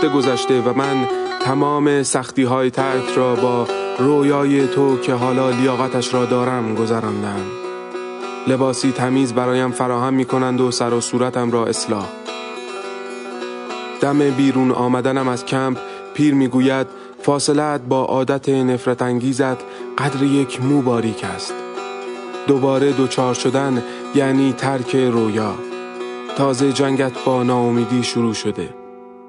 گذشته 0.10 0.62
و 0.62 0.74
من 0.74 1.08
تمام 1.42 2.04
سختی 2.04 2.44
های 2.44 2.70
ترک 2.70 3.10
را 3.16 3.36
با 3.36 3.68
رویای 4.00 4.68
تو 4.68 4.98
که 4.98 5.14
حالا 5.14 5.50
لیاقتش 5.50 6.14
را 6.14 6.26
دارم 6.26 6.76
گذراندم. 6.76 7.42
لباسی 8.48 8.92
تمیز 8.92 9.34
برایم 9.34 9.72
فراهم 9.72 10.14
می 10.14 10.26
کنند 10.26 10.62
و 10.62 10.72
سر 10.72 10.94
و 10.94 11.02
صورتم 11.02 11.52
را 11.52 11.66
اصلاح. 11.66 12.08
دم 14.02 14.30
بیرون 14.30 14.72
آمدنم 14.72 15.28
از 15.28 15.46
کمپ 15.46 15.78
پیر 16.14 16.34
می‌گوید 16.34 16.88
فاصلت 17.24 17.82
با 17.82 18.06
عادت 18.06 18.50
نفرت 18.50 19.02
انگیزت 19.02 19.58
قدر 19.98 20.24
یک 20.24 20.62
مو 20.62 20.82
باریک 20.82 21.24
است. 21.24 21.54
دوباره 22.48 22.92
دوچار 22.92 23.34
شدن 23.34 23.84
یعنی 24.16 24.54
ترک 24.54 24.96
رویا. 24.96 25.54
تازه 26.38 26.74
جنگت 26.74 27.24
با 27.26 27.44
ناامیدی 27.44 28.04
شروع 28.04 28.34
شده. 28.34 28.79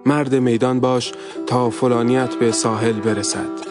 مرد 0.07 0.35
میدان 0.35 0.81
باش 0.81 1.13
تا 1.47 1.71
فلانیت 1.71 2.35
به 2.35 2.53
ساحل 2.53 2.93
برسد. 2.93 3.71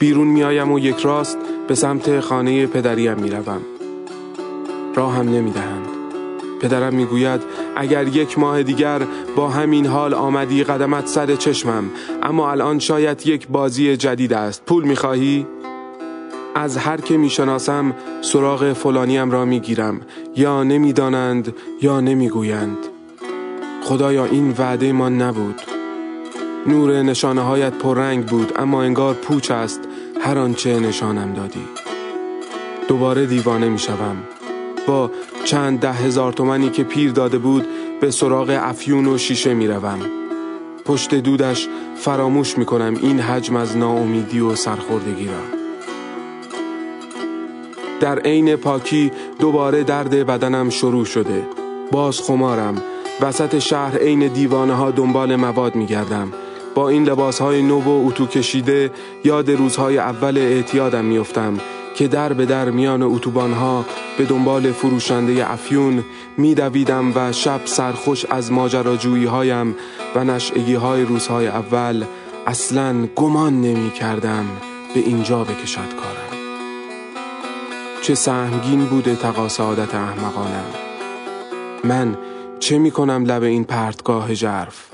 بیرون 0.00 0.26
میایم 0.26 0.72
و 0.72 0.78
یک 0.78 0.98
راست 0.98 1.38
به 1.68 1.74
سمت 1.74 2.20
خانه 2.20 2.66
پدریم 2.66 3.14
می‌روم. 3.14 3.60
راهم 4.94 5.28
نمی‌دهند. 5.28 5.86
پدرم 6.60 6.94
می‌گوید 6.94 7.40
اگر 7.76 8.08
یک 8.08 8.38
ماه 8.38 8.62
دیگر 8.62 9.02
با 9.36 9.48
همین 9.48 9.86
حال 9.86 10.14
آمدی 10.14 10.64
قدمت 10.64 11.06
سر 11.06 11.36
چشمم 11.36 11.84
اما 12.22 12.50
الان 12.50 12.78
شاید 12.78 13.26
یک 13.26 13.48
بازی 13.48 13.96
جدید 13.96 14.32
است. 14.32 14.64
پول 14.64 14.84
می‌خواهی؟ 14.84 15.46
از 16.54 16.76
هر 16.76 17.00
که 17.00 17.16
می‌شناسم 17.16 17.94
سراغ 18.22 18.72
فلانیم 18.72 19.30
را 19.30 19.44
می‌گیرم 19.44 20.00
یا 20.36 20.62
نمی‌دانند 20.62 21.54
یا 21.82 22.00
نمی‌گویند. 22.00 22.78
خدایا 23.82 24.24
این 24.24 24.54
وعده 24.58 24.92
ما 24.92 25.08
نبود. 25.08 25.60
نور 26.66 27.02
نشانه 27.02 27.40
هایت 27.40 27.72
پررنگ 27.72 28.26
بود 28.26 28.52
اما 28.56 28.82
انگار 28.82 29.14
پوچ 29.14 29.50
است 29.50 29.80
هر 30.20 30.38
آنچه 30.38 30.80
نشانم 30.80 31.32
دادی. 31.32 31.64
دوباره 32.88 33.26
دیوانه 33.26 33.68
می‌شوم. 33.68 34.16
با 34.86 35.10
چند 35.44 35.80
ده 35.80 35.92
هزار 35.92 36.32
تومنی 36.32 36.70
که 36.70 36.84
پیر 36.84 37.12
داده 37.12 37.38
بود 37.38 37.66
به 38.00 38.10
سراغ 38.10 38.58
افیون 38.62 39.06
و 39.06 39.18
شیشه 39.18 39.54
می‌روم. 39.54 39.98
پشت 40.84 41.14
دودش 41.14 41.68
فراموش 41.96 42.58
می‌کنم 42.58 42.96
این 43.02 43.20
حجم 43.20 43.56
از 43.56 43.76
ناامیدی 43.76 44.40
و 44.40 44.54
سرخوردگی 44.54 45.26
را. 45.26 45.67
در 48.00 48.18
عین 48.18 48.56
پاکی 48.56 49.10
دوباره 49.38 49.84
درد 49.84 50.10
بدنم 50.10 50.70
شروع 50.70 51.04
شده. 51.04 51.42
باز 51.92 52.20
خمارم. 52.20 52.82
وسط 53.20 53.58
شهر 53.58 53.98
عین 53.98 54.28
دیوانه 54.28 54.74
ها 54.74 54.90
دنبال 54.90 55.36
مواد 55.36 55.74
می 55.74 55.86
گردم. 55.86 56.32
با 56.74 56.88
این 56.88 57.04
لباس 57.04 57.38
های 57.38 57.62
نو 57.62 57.80
و 57.80 58.06
اتو 58.06 58.26
کشیده 58.26 58.90
یاد 59.24 59.50
روزهای 59.50 59.98
اول 59.98 60.38
اعتیادم 60.38 61.04
میافتم 61.04 61.58
که 61.94 62.08
در 62.08 62.32
به 62.32 62.46
در 62.46 62.70
میان 62.70 63.02
اتوبان 63.02 63.52
ها 63.52 63.84
به 64.18 64.24
دنبال 64.24 64.72
فروشنده 64.72 65.52
افیون 65.52 66.04
میدویدم 66.36 67.12
و 67.14 67.32
شب 67.32 67.60
سرخوش 67.64 68.24
از 68.24 68.52
ماجراجویی 68.52 69.24
هایم 69.24 69.76
و 70.14 70.24
نشعگی 70.24 70.74
های 70.74 71.04
روزهای 71.04 71.46
اول 71.46 72.04
اصلا 72.46 73.06
گمان 73.16 73.60
نمی 73.60 73.90
کردم 73.90 74.46
به 74.94 75.00
اینجا 75.00 75.44
بکشد 75.44 75.94
کارم. 76.02 76.27
چه 78.02 78.14
سهمگین 78.14 78.84
بوده 78.84 79.16
تقاس 79.16 79.60
عادت 79.60 79.94
احمقانم 79.94 80.64
من 81.84 82.16
چه 82.60 82.78
می 82.78 82.90
کنم 82.90 83.24
لب 83.24 83.42
این 83.42 83.64
پرتگاه 83.64 84.34
جرف 84.34 84.88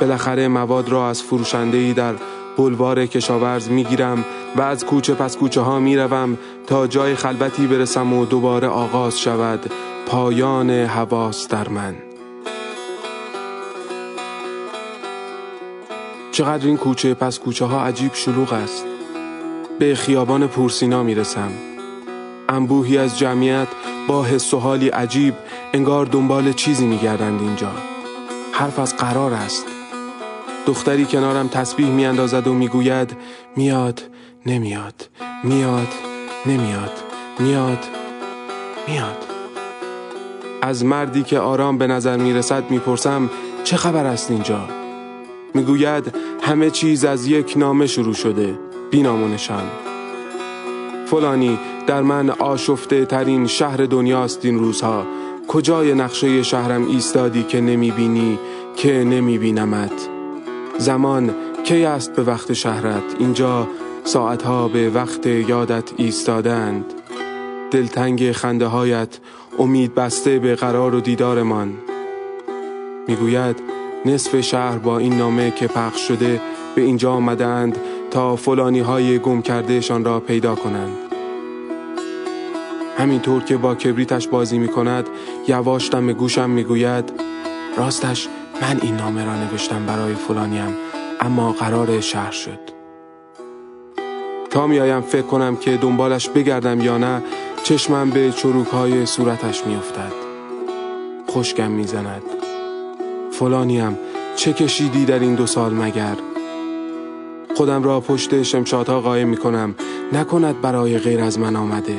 بالاخره 0.00 0.48
مواد 0.48 0.88
را 0.88 1.08
از 1.08 1.22
فروشنده 1.22 1.92
در 1.92 2.14
بلوار 2.56 3.06
کشاورز 3.06 3.70
می 3.70 3.84
گیرم 3.84 4.24
و 4.56 4.62
از 4.62 4.84
کوچه 4.84 5.14
پس 5.14 5.36
کوچه 5.36 5.60
ها 5.60 5.78
می 5.78 5.96
روم 5.96 6.38
تا 6.66 6.86
جای 6.86 7.14
خلبتی 7.14 7.66
برسم 7.66 8.12
و 8.12 8.24
دوباره 8.24 8.68
آغاز 8.68 9.20
شود 9.20 9.70
پایان 10.06 10.70
حواس 10.70 11.48
در 11.48 11.68
من. 11.68 11.94
چقدر 16.32 16.66
این 16.66 16.76
کوچه 16.76 17.14
پس 17.14 17.38
کوچه 17.38 17.64
ها 17.64 17.84
عجیب 17.84 18.14
شلوغ 18.14 18.52
است. 18.52 18.93
به 19.78 19.94
خیابان 19.94 20.46
پورسینا 20.46 21.02
می‌رسم. 21.02 21.50
انبوهی 22.48 22.98
از 22.98 23.18
جمعیت 23.18 23.68
با 24.08 24.24
حس 24.24 24.54
و 24.54 24.58
حالی 24.58 24.88
عجیب 24.88 25.34
انگار 25.72 26.06
دنبال 26.06 26.52
چیزی 26.52 26.86
میگردند 26.86 27.40
اینجا. 27.40 27.70
حرف 28.52 28.78
از 28.78 28.96
قرار 28.96 29.32
است. 29.32 29.66
دختری 30.66 31.04
کنارم 31.04 31.48
تسبیح 31.48 31.88
میاندازد 31.88 32.46
و 32.46 32.52
می‌گوید 32.54 33.16
میاد 33.56 34.02
نمیاد 34.46 35.08
میاد 35.44 35.88
نمیاد 36.46 36.92
میاد 37.38 37.84
میاد. 38.88 39.26
از 40.62 40.84
مردی 40.84 41.22
که 41.22 41.38
آرام 41.38 41.78
به 41.78 41.86
نظر 41.86 42.16
می‌رسد 42.16 42.70
می‌پرسم 42.70 43.30
چه 43.64 43.76
خبر 43.76 44.06
است 44.06 44.30
اینجا؟ 44.30 44.68
می‌گوید 45.54 46.14
همه 46.42 46.70
چیز 46.70 47.04
از 47.04 47.26
یک 47.26 47.54
نامه 47.56 47.86
شروع 47.86 48.14
شده. 48.14 48.58
بینامونشان. 48.94 49.62
فلانی 51.06 51.58
در 51.86 52.02
من 52.02 52.30
آشفته 52.30 53.04
ترین 53.04 53.46
شهر 53.46 53.76
دنیاست 53.76 54.44
این 54.44 54.58
روزها. 54.58 55.06
کجای 55.48 55.94
نقشه 55.94 56.42
شهرم 56.42 56.86
ایستادی 56.86 57.42
که 57.42 57.60
نمی‌بینی 57.60 58.38
که 58.76 58.92
نمیبینمت؟ 58.92 60.08
زمان 60.78 61.34
کی 61.64 61.84
است 61.84 62.16
به 62.16 62.22
وقت 62.22 62.52
شهرت؟ 62.52 63.02
اینجا 63.18 63.68
ساعتها 64.04 64.68
به 64.68 64.90
وقت 64.90 65.26
یادت 65.26 65.90
ایستادند. 65.96 66.84
دلتنگ 67.70 68.32
خنده 68.32 68.66
هایت 68.66 69.18
امید 69.58 69.94
بسته 69.94 70.38
به 70.38 70.54
قرار 70.54 70.94
و 70.94 71.00
دیدارمان. 71.00 71.74
می‌گوید 73.08 73.56
نصف 74.06 74.40
شهر 74.40 74.78
با 74.78 74.98
این 74.98 75.18
نامه 75.18 75.50
که 75.50 75.66
پخش 75.66 76.08
شده 76.08 76.40
به 76.74 76.82
اینجا 76.82 77.12
آمدند 77.12 77.78
تا 78.14 78.36
فلانی 78.36 78.80
های 78.80 79.18
گم 79.18 79.42
کردهشان 79.42 80.04
را 80.04 80.20
پیدا 80.20 80.54
کنند. 80.54 80.96
همینطور 82.98 83.42
که 83.42 83.56
با 83.56 83.74
کبریتش 83.74 84.28
بازی 84.28 84.58
می 84.58 84.68
کند 84.68 85.06
یواش 85.48 85.90
دم 85.90 86.12
گوشم 86.12 86.50
می 86.50 86.64
گوید 86.64 87.12
راستش 87.76 88.28
من 88.62 88.80
این 88.82 88.96
نامه 88.96 89.24
را 89.24 89.36
نوشتم 89.36 89.86
برای 89.86 90.14
فلانیم 90.14 90.76
اما 91.20 91.52
قرار 91.52 92.00
شهر 92.00 92.30
شد. 92.30 92.58
تا 94.50 94.66
میایم 94.66 95.00
فکر 95.00 95.26
کنم 95.26 95.56
که 95.56 95.76
دنبالش 95.76 96.28
بگردم 96.28 96.80
یا 96.80 96.98
نه 96.98 97.22
چشمم 97.62 98.10
به 98.10 98.32
چروک 98.32 98.68
های 98.68 99.06
صورتش 99.06 99.66
میافتد. 99.66 100.12
خشکم 101.30 101.70
می‌زند. 101.70 102.22
فلانیم 103.30 103.98
چه 104.36 104.52
کشیدی 104.52 105.04
در 105.04 105.18
این 105.18 105.34
دو 105.34 105.46
سال 105.46 105.74
مگر؟ 105.74 106.33
خودم 107.54 107.82
را 107.82 108.00
پشت 108.00 108.42
شمشادها 108.42 109.00
قایم 109.00 109.28
می 109.28 109.36
کنم 109.36 109.74
نکند 110.12 110.60
برای 110.60 110.98
غیر 110.98 111.20
از 111.20 111.38
من 111.38 111.56
آمده. 111.56 111.96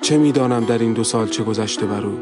چه 0.00 0.18
می‌دانم 0.18 0.64
در 0.64 0.78
این 0.78 0.92
دو 0.92 1.04
سال 1.04 1.28
چه 1.28 1.42
گذشته 1.44 1.86
بر 1.86 2.06
او 2.06 2.18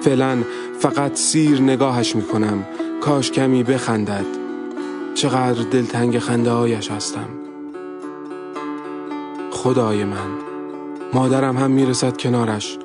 فعلا 0.00 0.38
فقط 0.78 1.14
سیر 1.14 1.60
نگاهش 1.60 2.16
می 2.16 2.22
کنم 2.22 2.64
کاش 3.00 3.30
کمی 3.30 3.62
بخندد. 3.62 4.26
چقدر 5.14 5.62
دلتنگ 5.62 6.18
خنده 6.18 6.50
هایش 6.50 6.90
هستم. 6.90 7.28
خدای 9.50 10.04
من. 10.04 10.30
مادرم 11.12 11.56
هم 11.56 11.70
می‌رسد 11.70 12.16
کنارش. 12.16 12.78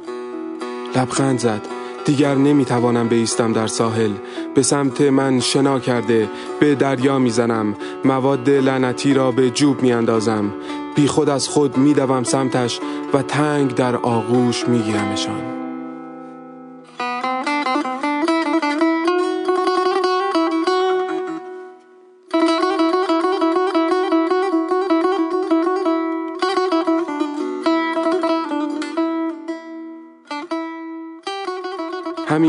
لبخند 0.96 1.40
زد. 1.40 1.75
دیگر 2.06 2.36
نمی‌توانم 2.36 3.08
بیستم 3.08 3.54
در 3.54 3.68
ساحل. 3.68 4.12
به 4.56 4.64
سمت 4.64 5.02
من 5.02 5.40
شنا 5.40 5.80
کرده 5.80 6.30
به 6.60 6.76
دریا 6.76 7.20
می‌زنم. 7.20 7.76
مواد 8.06 8.50
لعنتی 8.50 9.14
را 9.14 9.32
به 9.32 9.50
جوب 9.50 9.82
میاندازم. 9.82 10.54
بی 10.96 11.08
خود 11.08 11.30
از 11.30 11.48
خود 11.48 11.78
میدوم 11.78 12.24
سمتش 12.24 12.80
و 13.14 13.22
تنگ 13.22 13.76
در 13.76 13.96
آغوش 13.96 14.68
میگیرمشان. 14.68 15.65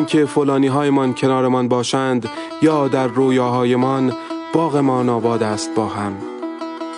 که 0.07 0.25
فلانی 0.25 0.67
هایمان 0.67 1.15
کنارمان 1.15 1.69
باشند 1.69 2.29
یا 2.63 2.89
در 2.89 3.07
رویاهایمان 3.07 4.13
باغمان 4.53 5.09
آباد 5.09 5.43
است 5.43 5.75
با 5.75 5.87
هم. 5.87 6.13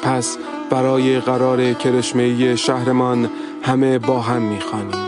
پس 0.03 0.38
برای 0.71 1.21
قرار 1.21 1.73
کرشمهی 1.73 2.57
شهرمان 2.57 3.31
همه 3.62 3.99
با 3.99 4.21
هم 4.21 4.42
می‌خوانیم. 4.42 5.08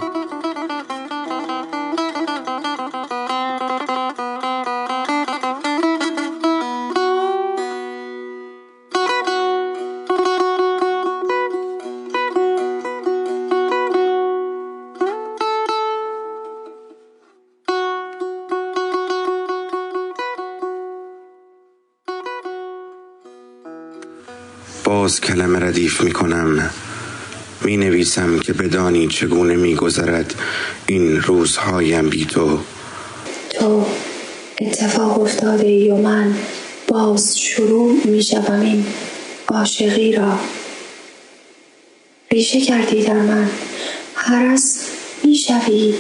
باز 25.01 25.21
کلمه 25.21 25.59
ردیف 25.59 26.01
می 26.01 26.13
کنم 26.13 26.71
می 27.61 27.77
نویسم 27.77 28.39
که 28.39 28.53
بدانی 28.53 29.09
چگونه 29.09 29.57
می 29.57 29.75
گذرد 29.75 30.35
این 30.87 31.23
روزهایم 31.23 32.09
بی 32.09 32.25
تو. 32.25 32.59
تو 33.51 33.87
اتفاق 34.61 35.21
افتاده 35.21 35.67
ای 35.67 35.91
و 35.91 35.97
من 35.97 36.35
باز 36.89 37.39
شروع 37.39 38.01
می 38.05 38.23
شوم 38.23 38.61
این 38.61 38.87
عاشقی 39.49 40.13
را. 40.13 40.39
ریشه 42.33 42.61
کردی 42.61 43.05
در 43.05 43.23
من. 43.23 43.51
هرس 44.15 44.85
می 45.25 45.35
شوی 45.35 45.95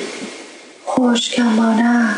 نه. 1.59 2.17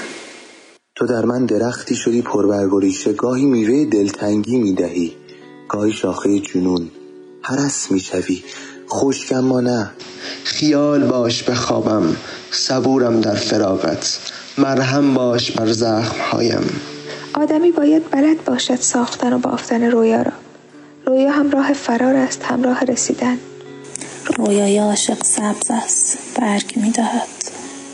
تو 0.94 1.06
در 1.06 1.24
من 1.24 1.46
درختی 1.46 1.96
شدی 1.96 2.22
پربرگ 2.22 3.16
گاهی 3.16 3.44
میوه 3.44 3.84
دلتنگی 3.84 4.56
می 4.56 4.74
دهی 4.74 5.21
گاهی 5.72 5.92
شاخه 5.92 6.38
جنون. 6.38 6.90
هرس 7.42 7.90
می‌شوی. 7.90 8.44
خشک 8.90 9.32
اما 9.32 9.60
نه. 9.60 9.90
خیال 10.44 11.04
باش 11.04 11.42
به 11.42 11.54
خوابم 11.54 12.16
صبورم 12.50 13.20
در 13.20 13.34
فراغت. 13.34 14.18
مرهم 14.58 15.14
باش 15.14 15.50
بر 15.50 15.72
زخمهایم. 15.72 16.80
آدمی 17.34 17.70
باید 17.70 18.10
بلد 18.10 18.44
باشد 18.44 18.80
ساختن 18.80 19.32
و 19.32 19.38
بافتن 19.38 19.82
رویا 19.82 20.22
را. 20.22 20.32
رویا 21.06 21.30
هم 21.30 21.50
راه 21.50 21.72
فرار 21.72 22.16
است 22.16 22.42
هم 22.42 22.62
راه 22.62 22.84
رسیدن. 22.84 23.38
رویای 24.36 24.78
عاشق 24.78 25.24
سبز 25.24 25.70
است 25.70 26.18
برگ 26.40 26.72
می‌دهد. 26.76 27.28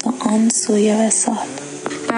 تا 0.01 0.15
آن 0.21 0.49
سوی 0.49 0.93
وسال. 0.93 1.68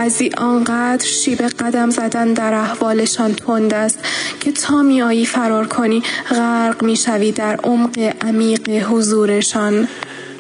بعضی 0.00 0.30
آنقدر 0.36 1.06
شیب 1.06 1.42
قدم 1.42 1.90
زدن 1.90 2.32
در 2.32 2.54
احوالشان 2.54 3.34
تند 3.34 3.74
است 3.74 3.98
که 4.40 4.52
تا 4.52 4.82
میایی 4.82 5.26
فرار 5.26 5.66
کنی 5.66 6.02
غرق 6.30 6.82
می‌شوی 6.82 7.32
در 7.32 7.56
عمق 7.56 8.14
عمیق 8.20 8.68
حضورشان. 8.70 9.88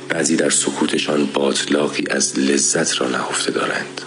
بعضی 0.08 0.36
در 0.36 0.50
سکوتشان 0.50 1.28
باطلاقی 1.34 2.04
از 2.10 2.38
لذت 2.38 3.00
را 3.00 3.08
نهفته 3.08 3.52
دارند. 3.52 4.00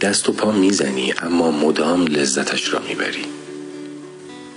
دست 0.00 0.28
و 0.28 0.32
پا 0.32 0.52
می‌زنی 0.52 1.14
اما 1.22 1.50
مدام 1.50 2.06
لذتش 2.06 2.72
را 2.72 2.80
می‌بری. 2.88 3.24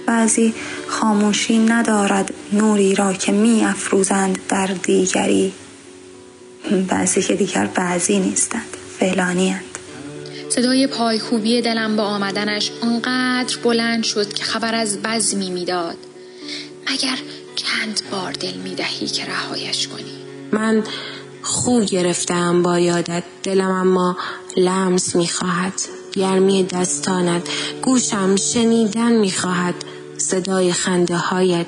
بعضی 0.05 0.53
خاموشی 0.87 1.57
ندارد 1.57 2.33
نوری 2.53 2.95
را 2.95 3.13
که 3.13 3.31
می 3.31 3.63
افروزند 3.65 4.39
در 4.49 4.67
دیگری. 4.67 5.53
بعضی 6.87 7.21
که 7.21 7.35
دیگر 7.35 7.65
بعضی 7.65 8.19
نیستند 8.19 8.77
فلانی 8.99 9.55
صدای 10.49 10.87
پایکوبی 10.87 11.61
دلم 11.61 11.95
با 11.95 12.03
آمدنش 12.03 12.71
آنقدر 12.81 13.57
بلند 13.63 14.03
شد 14.03 14.33
که 14.33 14.43
خبر 14.43 14.75
از 14.75 15.01
بزمی 15.01 15.49
می‌داد. 15.49 15.97
مگر 16.91 17.17
چند 17.55 18.01
بار 18.11 18.31
دل 18.31 18.53
می‌دهی 18.53 19.07
که 19.07 19.25
رهایش 19.25 19.87
کنی؟ 19.87 20.15
من 20.51 20.83
خو 21.41 21.81
گرفتم 21.81 22.63
با 22.63 22.79
یادت. 22.79 23.23
دلم 23.43 23.71
اما 23.71 24.17
لمس 24.57 25.15
می‌خواهد. 25.15 25.73
گرمی 26.13 26.63
دستانت. 26.63 27.41
گوشم 27.81 28.35
شنیدن 28.35 29.11
می‌خواهد. 29.11 29.75
صدای 30.17 30.73
خنده 30.73 31.17
هایت 31.17 31.67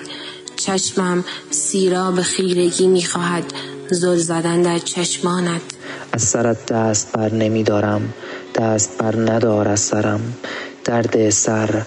چشمم 0.56 1.26
سیراب 1.50 2.22
خیرگی 2.22 2.88
می‌خواهد. 2.88 3.44
زل 3.92 4.18
زدن 4.18 4.62
در 4.62 4.80
چشمانت. 4.80 5.62
از 6.12 6.24
سرت 6.24 6.66
دست 6.66 7.12
بر 7.12 7.34
نمیدارم. 7.34 8.14
دست 8.58 8.98
بر 8.98 9.16
ندار 9.16 9.68
از 9.68 9.80
سرم. 9.80 10.34
درد 10.84 11.30
سر 11.30 11.82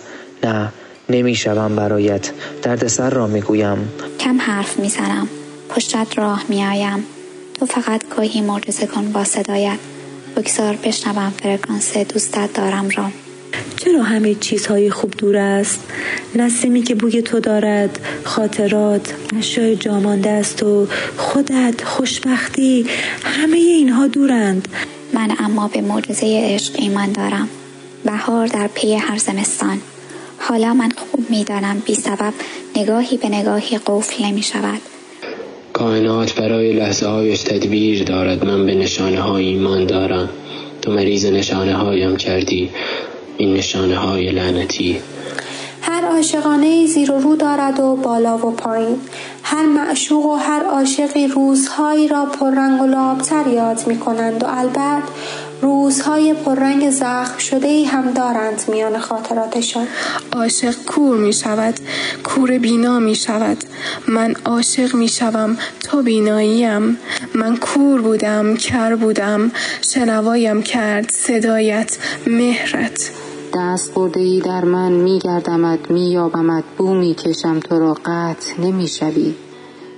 نه 0.44 0.72
نمی‌شوم 1.08 1.76
برایت. 1.76 2.30
درد 2.62 2.86
سر 2.86 3.10
را 3.10 3.26
می‌گویم. 3.26 3.88
کم 4.20 4.40
حرف 4.40 4.78
می‌زنم. 4.78 5.28
پشتت 5.68 6.18
راه 6.18 6.44
میآیم. 6.48 7.04
تو 7.54 7.66
فقط 7.66 8.08
گاهی 8.16 8.40
معجزه 8.40 8.86
کن 8.86 9.12
با 9.12 9.24
صدایت. 9.24 9.78
بگذار 10.36 10.78
بشنوم 10.84 11.32
فرکانس 11.42 11.96
دوستت 11.96 12.52
دارم 12.52 12.88
را. 12.96 13.10
چرا 13.76 14.02
همه 14.02 14.34
چیزهای 14.34 14.90
خوب 14.90 15.14
دور 15.18 15.36
است؟ 15.36 15.80
نسیمی 16.34 16.82
که 16.82 16.94
بوی 16.94 17.22
تو 17.22 17.40
دارد 17.40 18.00
خاطرات 18.24 19.14
اشیای 19.38 19.76
جامانده 19.76 20.30
است 20.30 20.62
و 20.62 20.88
خودت 21.16 21.84
خوشبختی 21.84 22.86
همه 23.24 23.56
اینها 23.56 24.06
دورند. 24.06 24.68
من 25.14 25.36
اما 25.38 25.68
به 25.68 25.80
معجزه 25.80 26.40
عشق 26.54 26.74
ایمان 26.78 27.12
دارم. 27.12 27.48
بهار 28.04 28.46
در 28.46 28.66
پی 28.66 28.94
هر 28.94 29.18
زمستان. 29.18 29.80
حالا 30.38 30.74
من 30.74 30.90
خوب 30.96 31.30
می‌دانم 31.30 31.82
بی 31.86 31.94
سبب 31.94 32.32
نگاهی 32.76 33.16
به 33.16 33.28
نگاهی 33.28 33.78
قفل 33.86 34.24
نمی 34.24 34.42
شود 34.42 34.80
کائنات 35.72 36.34
برای 36.34 36.72
لحظه 36.72 37.06
هایش 37.06 37.42
تدبیر 37.42 38.04
دارد. 38.04 38.44
من 38.44 38.66
به 38.66 38.74
نشانه 38.74 39.20
های 39.20 39.46
ایمان 39.46 39.86
دارم. 39.86 40.28
تو 40.82 40.92
مریض 40.92 41.26
نشانه 41.26 41.74
هایم 41.74 42.16
کردی. 42.16 42.70
این 43.38 43.54
نشانه 43.54 43.96
های 43.96 44.30
لعنتی. 44.30 45.00
هر 45.82 46.04
عاشقانه 46.04 46.86
زیر 46.86 47.12
و 47.12 47.18
رو 47.18 47.36
دارد 47.36 47.80
و 47.80 47.96
بالا 47.96 48.38
و 48.38 48.50
پایین. 48.50 48.96
هر 49.52 49.66
معشوق 49.66 50.26
و 50.26 50.34
هر 50.34 50.62
عاشقی 50.64 51.26
روزهایی 51.26 52.08
را 52.08 52.24
پررنگ 52.24 52.82
و 52.82 52.86
لابتر 52.86 53.46
یاد 53.46 53.86
می 53.86 53.98
کنند 53.98 54.42
و 54.42 54.46
البته 54.46 55.02
روزهای 55.62 56.34
پررنگ 56.34 56.90
زخم 56.90 57.38
شده 57.38 57.68
ای 57.68 57.84
هم 57.84 58.10
دارند 58.10 58.64
میان 58.68 58.98
خاطراتشان. 58.98 59.86
عاشق 60.32 60.74
کور 60.86 61.16
می 61.16 61.32
شود 61.32 61.74
کور 62.24 62.58
بینا 62.58 62.98
می 62.98 63.14
شود 63.14 63.64
من 64.08 64.34
عاشق 64.44 64.94
می 64.94 65.08
شوم 65.08 65.56
تو 65.80 66.02
بیناییم. 66.02 66.98
من 67.34 67.56
کور 67.56 68.00
بودم 68.00 68.56
کر 68.56 68.96
بودم. 68.96 69.50
شنوایم 69.94 70.62
کرد 70.62 71.10
صدایت 71.10 71.98
مهرت. 72.26 73.19
دست 73.54 73.94
برده 73.94 74.20
ای 74.20 74.40
در 74.40 74.64
من 74.64 74.92
می 74.92 75.18
گردمت 75.18 75.90
می 75.90 76.10
یابمت 76.10 76.64
بو 76.78 76.94
می 76.94 77.14
کشم 77.14 77.60
تو 77.60 77.78
را 77.78 77.96
قطع 78.04 78.60
نمی 78.60 78.88
شوی 78.88 79.34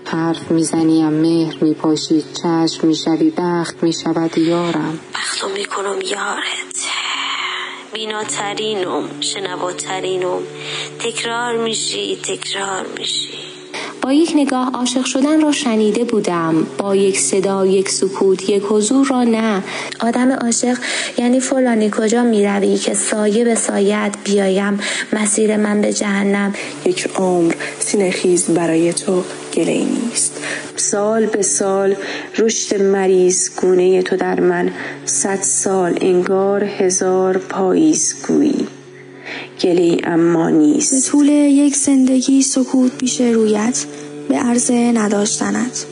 حرف 0.04 0.50
می‌زنیم 0.50 1.08
مهر 1.08 1.64
میپاشی 1.64 2.24
چشم 2.42 2.86
می‌شوی 2.86 3.32
بخت 3.38 3.82
می‌شود 3.82 4.38
یارم. 4.38 5.00
بختو 5.14 5.48
می‌کنم 5.48 6.00
یارت. 6.00 6.76
بیناترینم 7.94 9.20
شنواترینم. 9.20 10.42
تکرار 10.98 11.56
میشی 11.56 12.16
تکرار 12.16 12.86
میشی. 12.98 13.41
با 14.02 14.12
یک 14.12 14.32
نگاه 14.36 14.70
عاشق 14.74 15.04
شدن 15.04 15.40
را 15.40 15.52
شنیده 15.52 16.04
بودم. 16.04 16.66
با 16.78 16.96
یک 16.96 17.20
صدا 17.20 17.66
یک 17.66 17.88
سکوت 17.88 18.48
یک 18.48 18.62
حضور 18.68 19.06
را 19.06 19.24
نه. 19.24 19.62
آدم 20.00 20.32
عاشق 20.32 20.78
یعنی 21.18 21.40
فلانی 21.40 21.90
کجا 21.90 22.22
می‌روی 22.22 22.76
که 22.76 22.94
سایه 22.94 23.44
به 23.44 23.54
سایت 23.54 24.14
بیایم 24.24 24.80
مسیر 25.12 25.56
من 25.56 25.80
به 25.80 25.92
جهنم. 25.92 26.54
یک 26.84 27.08
عمر 27.16 27.54
سینخیز 27.78 28.44
برای 28.44 28.92
تو 28.92 29.22
گله 29.54 29.84
نیست. 29.84 30.40
سال 30.76 31.26
به 31.26 31.42
سال 31.42 31.96
رشد 32.38 32.82
مریض 32.82 33.50
گونه 33.60 34.02
تو 34.02 34.16
در 34.16 34.40
من. 34.40 34.70
صد 35.04 35.42
سال 35.42 35.98
انگار 36.00 36.64
هزار 36.64 37.38
پاییز 37.38 38.14
گویی. 38.28 38.66
گله 39.60 39.96
اما 40.04 40.50
نیست. 40.50 40.94
به 40.94 41.00
طول 41.00 41.28
یک 41.28 41.76
زندگی 41.76 42.42
سکوت 42.42 42.98
پیش 42.98 43.20
رویت 43.20 43.84
به 44.28 44.34
عرض 44.34 44.70
نداشتنت. 44.70 45.86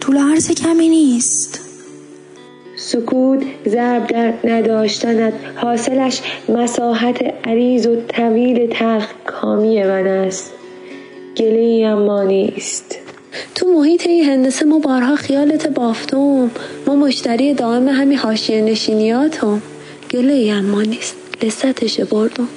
طول 0.00 0.18
عرض 0.18 0.50
کمی 0.50 0.88
نیست. 0.88 1.60
سکوت 2.76 3.42
ضرب 3.68 4.06
در 4.06 4.34
نداشتنت 4.44 5.32
حاصلش 5.56 6.20
مساحت 6.48 7.22
عریض 7.44 7.86
و 7.86 7.96
طویل 8.08 8.66
تلخ 8.70 9.06
کامی 9.26 9.82
من 9.82 10.06
است. 10.06 10.52
گله 11.36 11.86
اما 11.86 12.22
نیست. 12.22 12.98
تو 13.54 13.66
محیط 13.66 14.06
این 14.06 14.24
هندسه 14.24 14.64
ما 14.66 14.78
بارها 14.78 15.16
خیالت 15.16 15.68
بافتم. 15.68 16.50
ما 16.86 16.94
مشتری 16.94 17.54
دائم 17.54 17.88
همین 17.88 18.18
حاشیه 18.18 18.62
نشینیاتم. 18.62 19.62
گله 20.10 20.52
اما 20.52 20.82
نیست. 20.82 21.16
لذتش 21.42 22.00
بردم. 22.00 22.48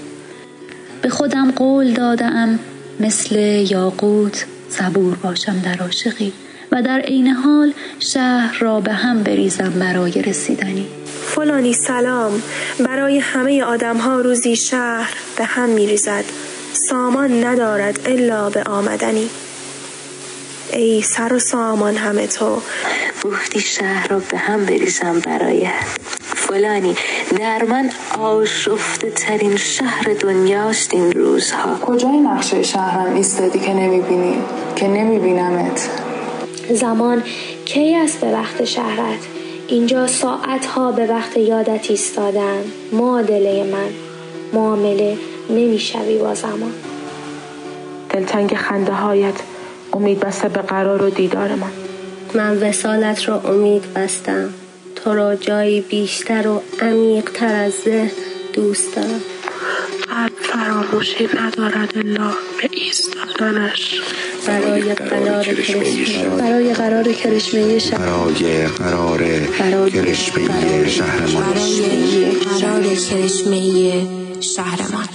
به 1.02 1.10
خودم 1.10 1.52
قول 1.52 1.94
دادم 1.94 2.60
مثل 3.00 3.36
یاقوت 3.70 4.46
صبور 4.70 5.16
باشم 5.16 5.60
در 5.60 5.78
عاشقی 5.78 6.34
و 6.72 6.82
در 6.82 7.00
عین 7.00 7.28
حال 7.28 7.74
شهر 8.00 8.58
را 8.60 8.80
به 8.80 8.94
هم 8.94 9.24
بریزم 9.24 9.70
برای 9.70 10.22
رسیدنی. 10.22 10.88
فلانی 11.06 11.74
سلام 11.74 12.42
برای 12.86 13.20
همه 13.20 13.64
آدم 13.64 13.98
ها 13.98 14.22
روزی 14.22 14.56
شهر 14.56 15.14
به 15.38 15.46
هم 15.46 15.70
می 15.70 15.88
ریزد 15.88 16.26
سامان 16.74 17.46
ندارد 17.46 18.00
الا 18.06 18.50
به 18.50 18.64
آمدنی. 18.64 19.30
ای 20.74 21.02
سر 21.02 21.34
و 21.34 21.40
سامان 21.40 21.96
همه 21.96 22.28
تو. 22.28 22.62
گفتی 23.24 23.60
شهر 23.60 24.08
را 24.08 24.20
به 24.20 24.38
هم 24.38 24.66
بریزم 24.66 25.20
برایت. 25.20 26.19
فلانی. 26.50 26.96
در 27.40 27.64
من 27.64 27.90
آشفته 28.20 29.10
ترین 29.10 29.58
شهر 29.58 30.14
دنیاست 30.20 30.94
این 30.94 31.12
روزها. 31.12 31.76
کجای 31.76 32.18
نقشه 32.18 32.64
شهرم 32.64 33.16
ایستادی 33.16 33.60
که 33.60 33.74
نمی‌بینی؟ 33.74 34.36
که 34.76 34.88
نمیبینمت. 34.88 35.90
زمان 36.70 37.24
کی 37.66 37.96
است 37.96 38.22
به 38.22 38.32
وقت 38.32 38.64
شهرت؟ 38.64 39.20
اینجا 39.68 40.08
ساعت 40.08 40.66
ها 40.66 40.92
به 40.92 41.06
وقت 41.06 41.38
یادت 41.38 41.90
ایستادن. 41.90 42.62
معادله 42.92 43.64
من. 43.64 43.90
معامله 44.54 45.18
نمی‌شوی 45.50 46.18
با 46.18 46.34
زمان. 46.34 46.74
دلتنگ 48.10 48.56
خنده 48.56 48.92
هایت 48.92 49.36
امید 49.94 50.20
بسته 50.20 50.50
به 50.50 50.62
قرار 50.62 51.04
و 51.04 51.10
دیدار 51.10 51.50
من. 51.50 51.72
من 52.34 52.70
وسالت 52.70 53.30
را 53.30 53.40
امید 53.40 53.94
بستم. 53.94 54.54
تو 55.04 55.14
را 55.14 55.36
جایی 55.36 55.82
بیشتر 55.82 56.48
و 56.48 56.62
عمیق 56.82 57.30
تر 57.34 57.56
از 57.56 57.74
ذهن 57.86 58.12
دوست 58.54 58.96
دارم. 58.96 59.22
قلب 60.10 60.32
فراموشی 60.40 61.30
ندارد 61.38 61.98
الا 61.98 62.30
به 62.62 62.70
ایستادنش. 62.72 64.02
برای 64.48 64.94
قرار 64.94 65.44
کرشمه 65.44 66.30
برای 66.38 66.74
قرار 66.74 67.12
کرشمه 67.14 67.80
شهر 67.80 68.00
برای 68.00 69.46
قرار 69.46 69.90
کرشمه 69.90 70.90
شهرمان. 70.90 71.44
برای 71.44 72.32
قرار 72.32 72.82
کرشمه 72.82 74.08
شهرمان. 74.42 75.10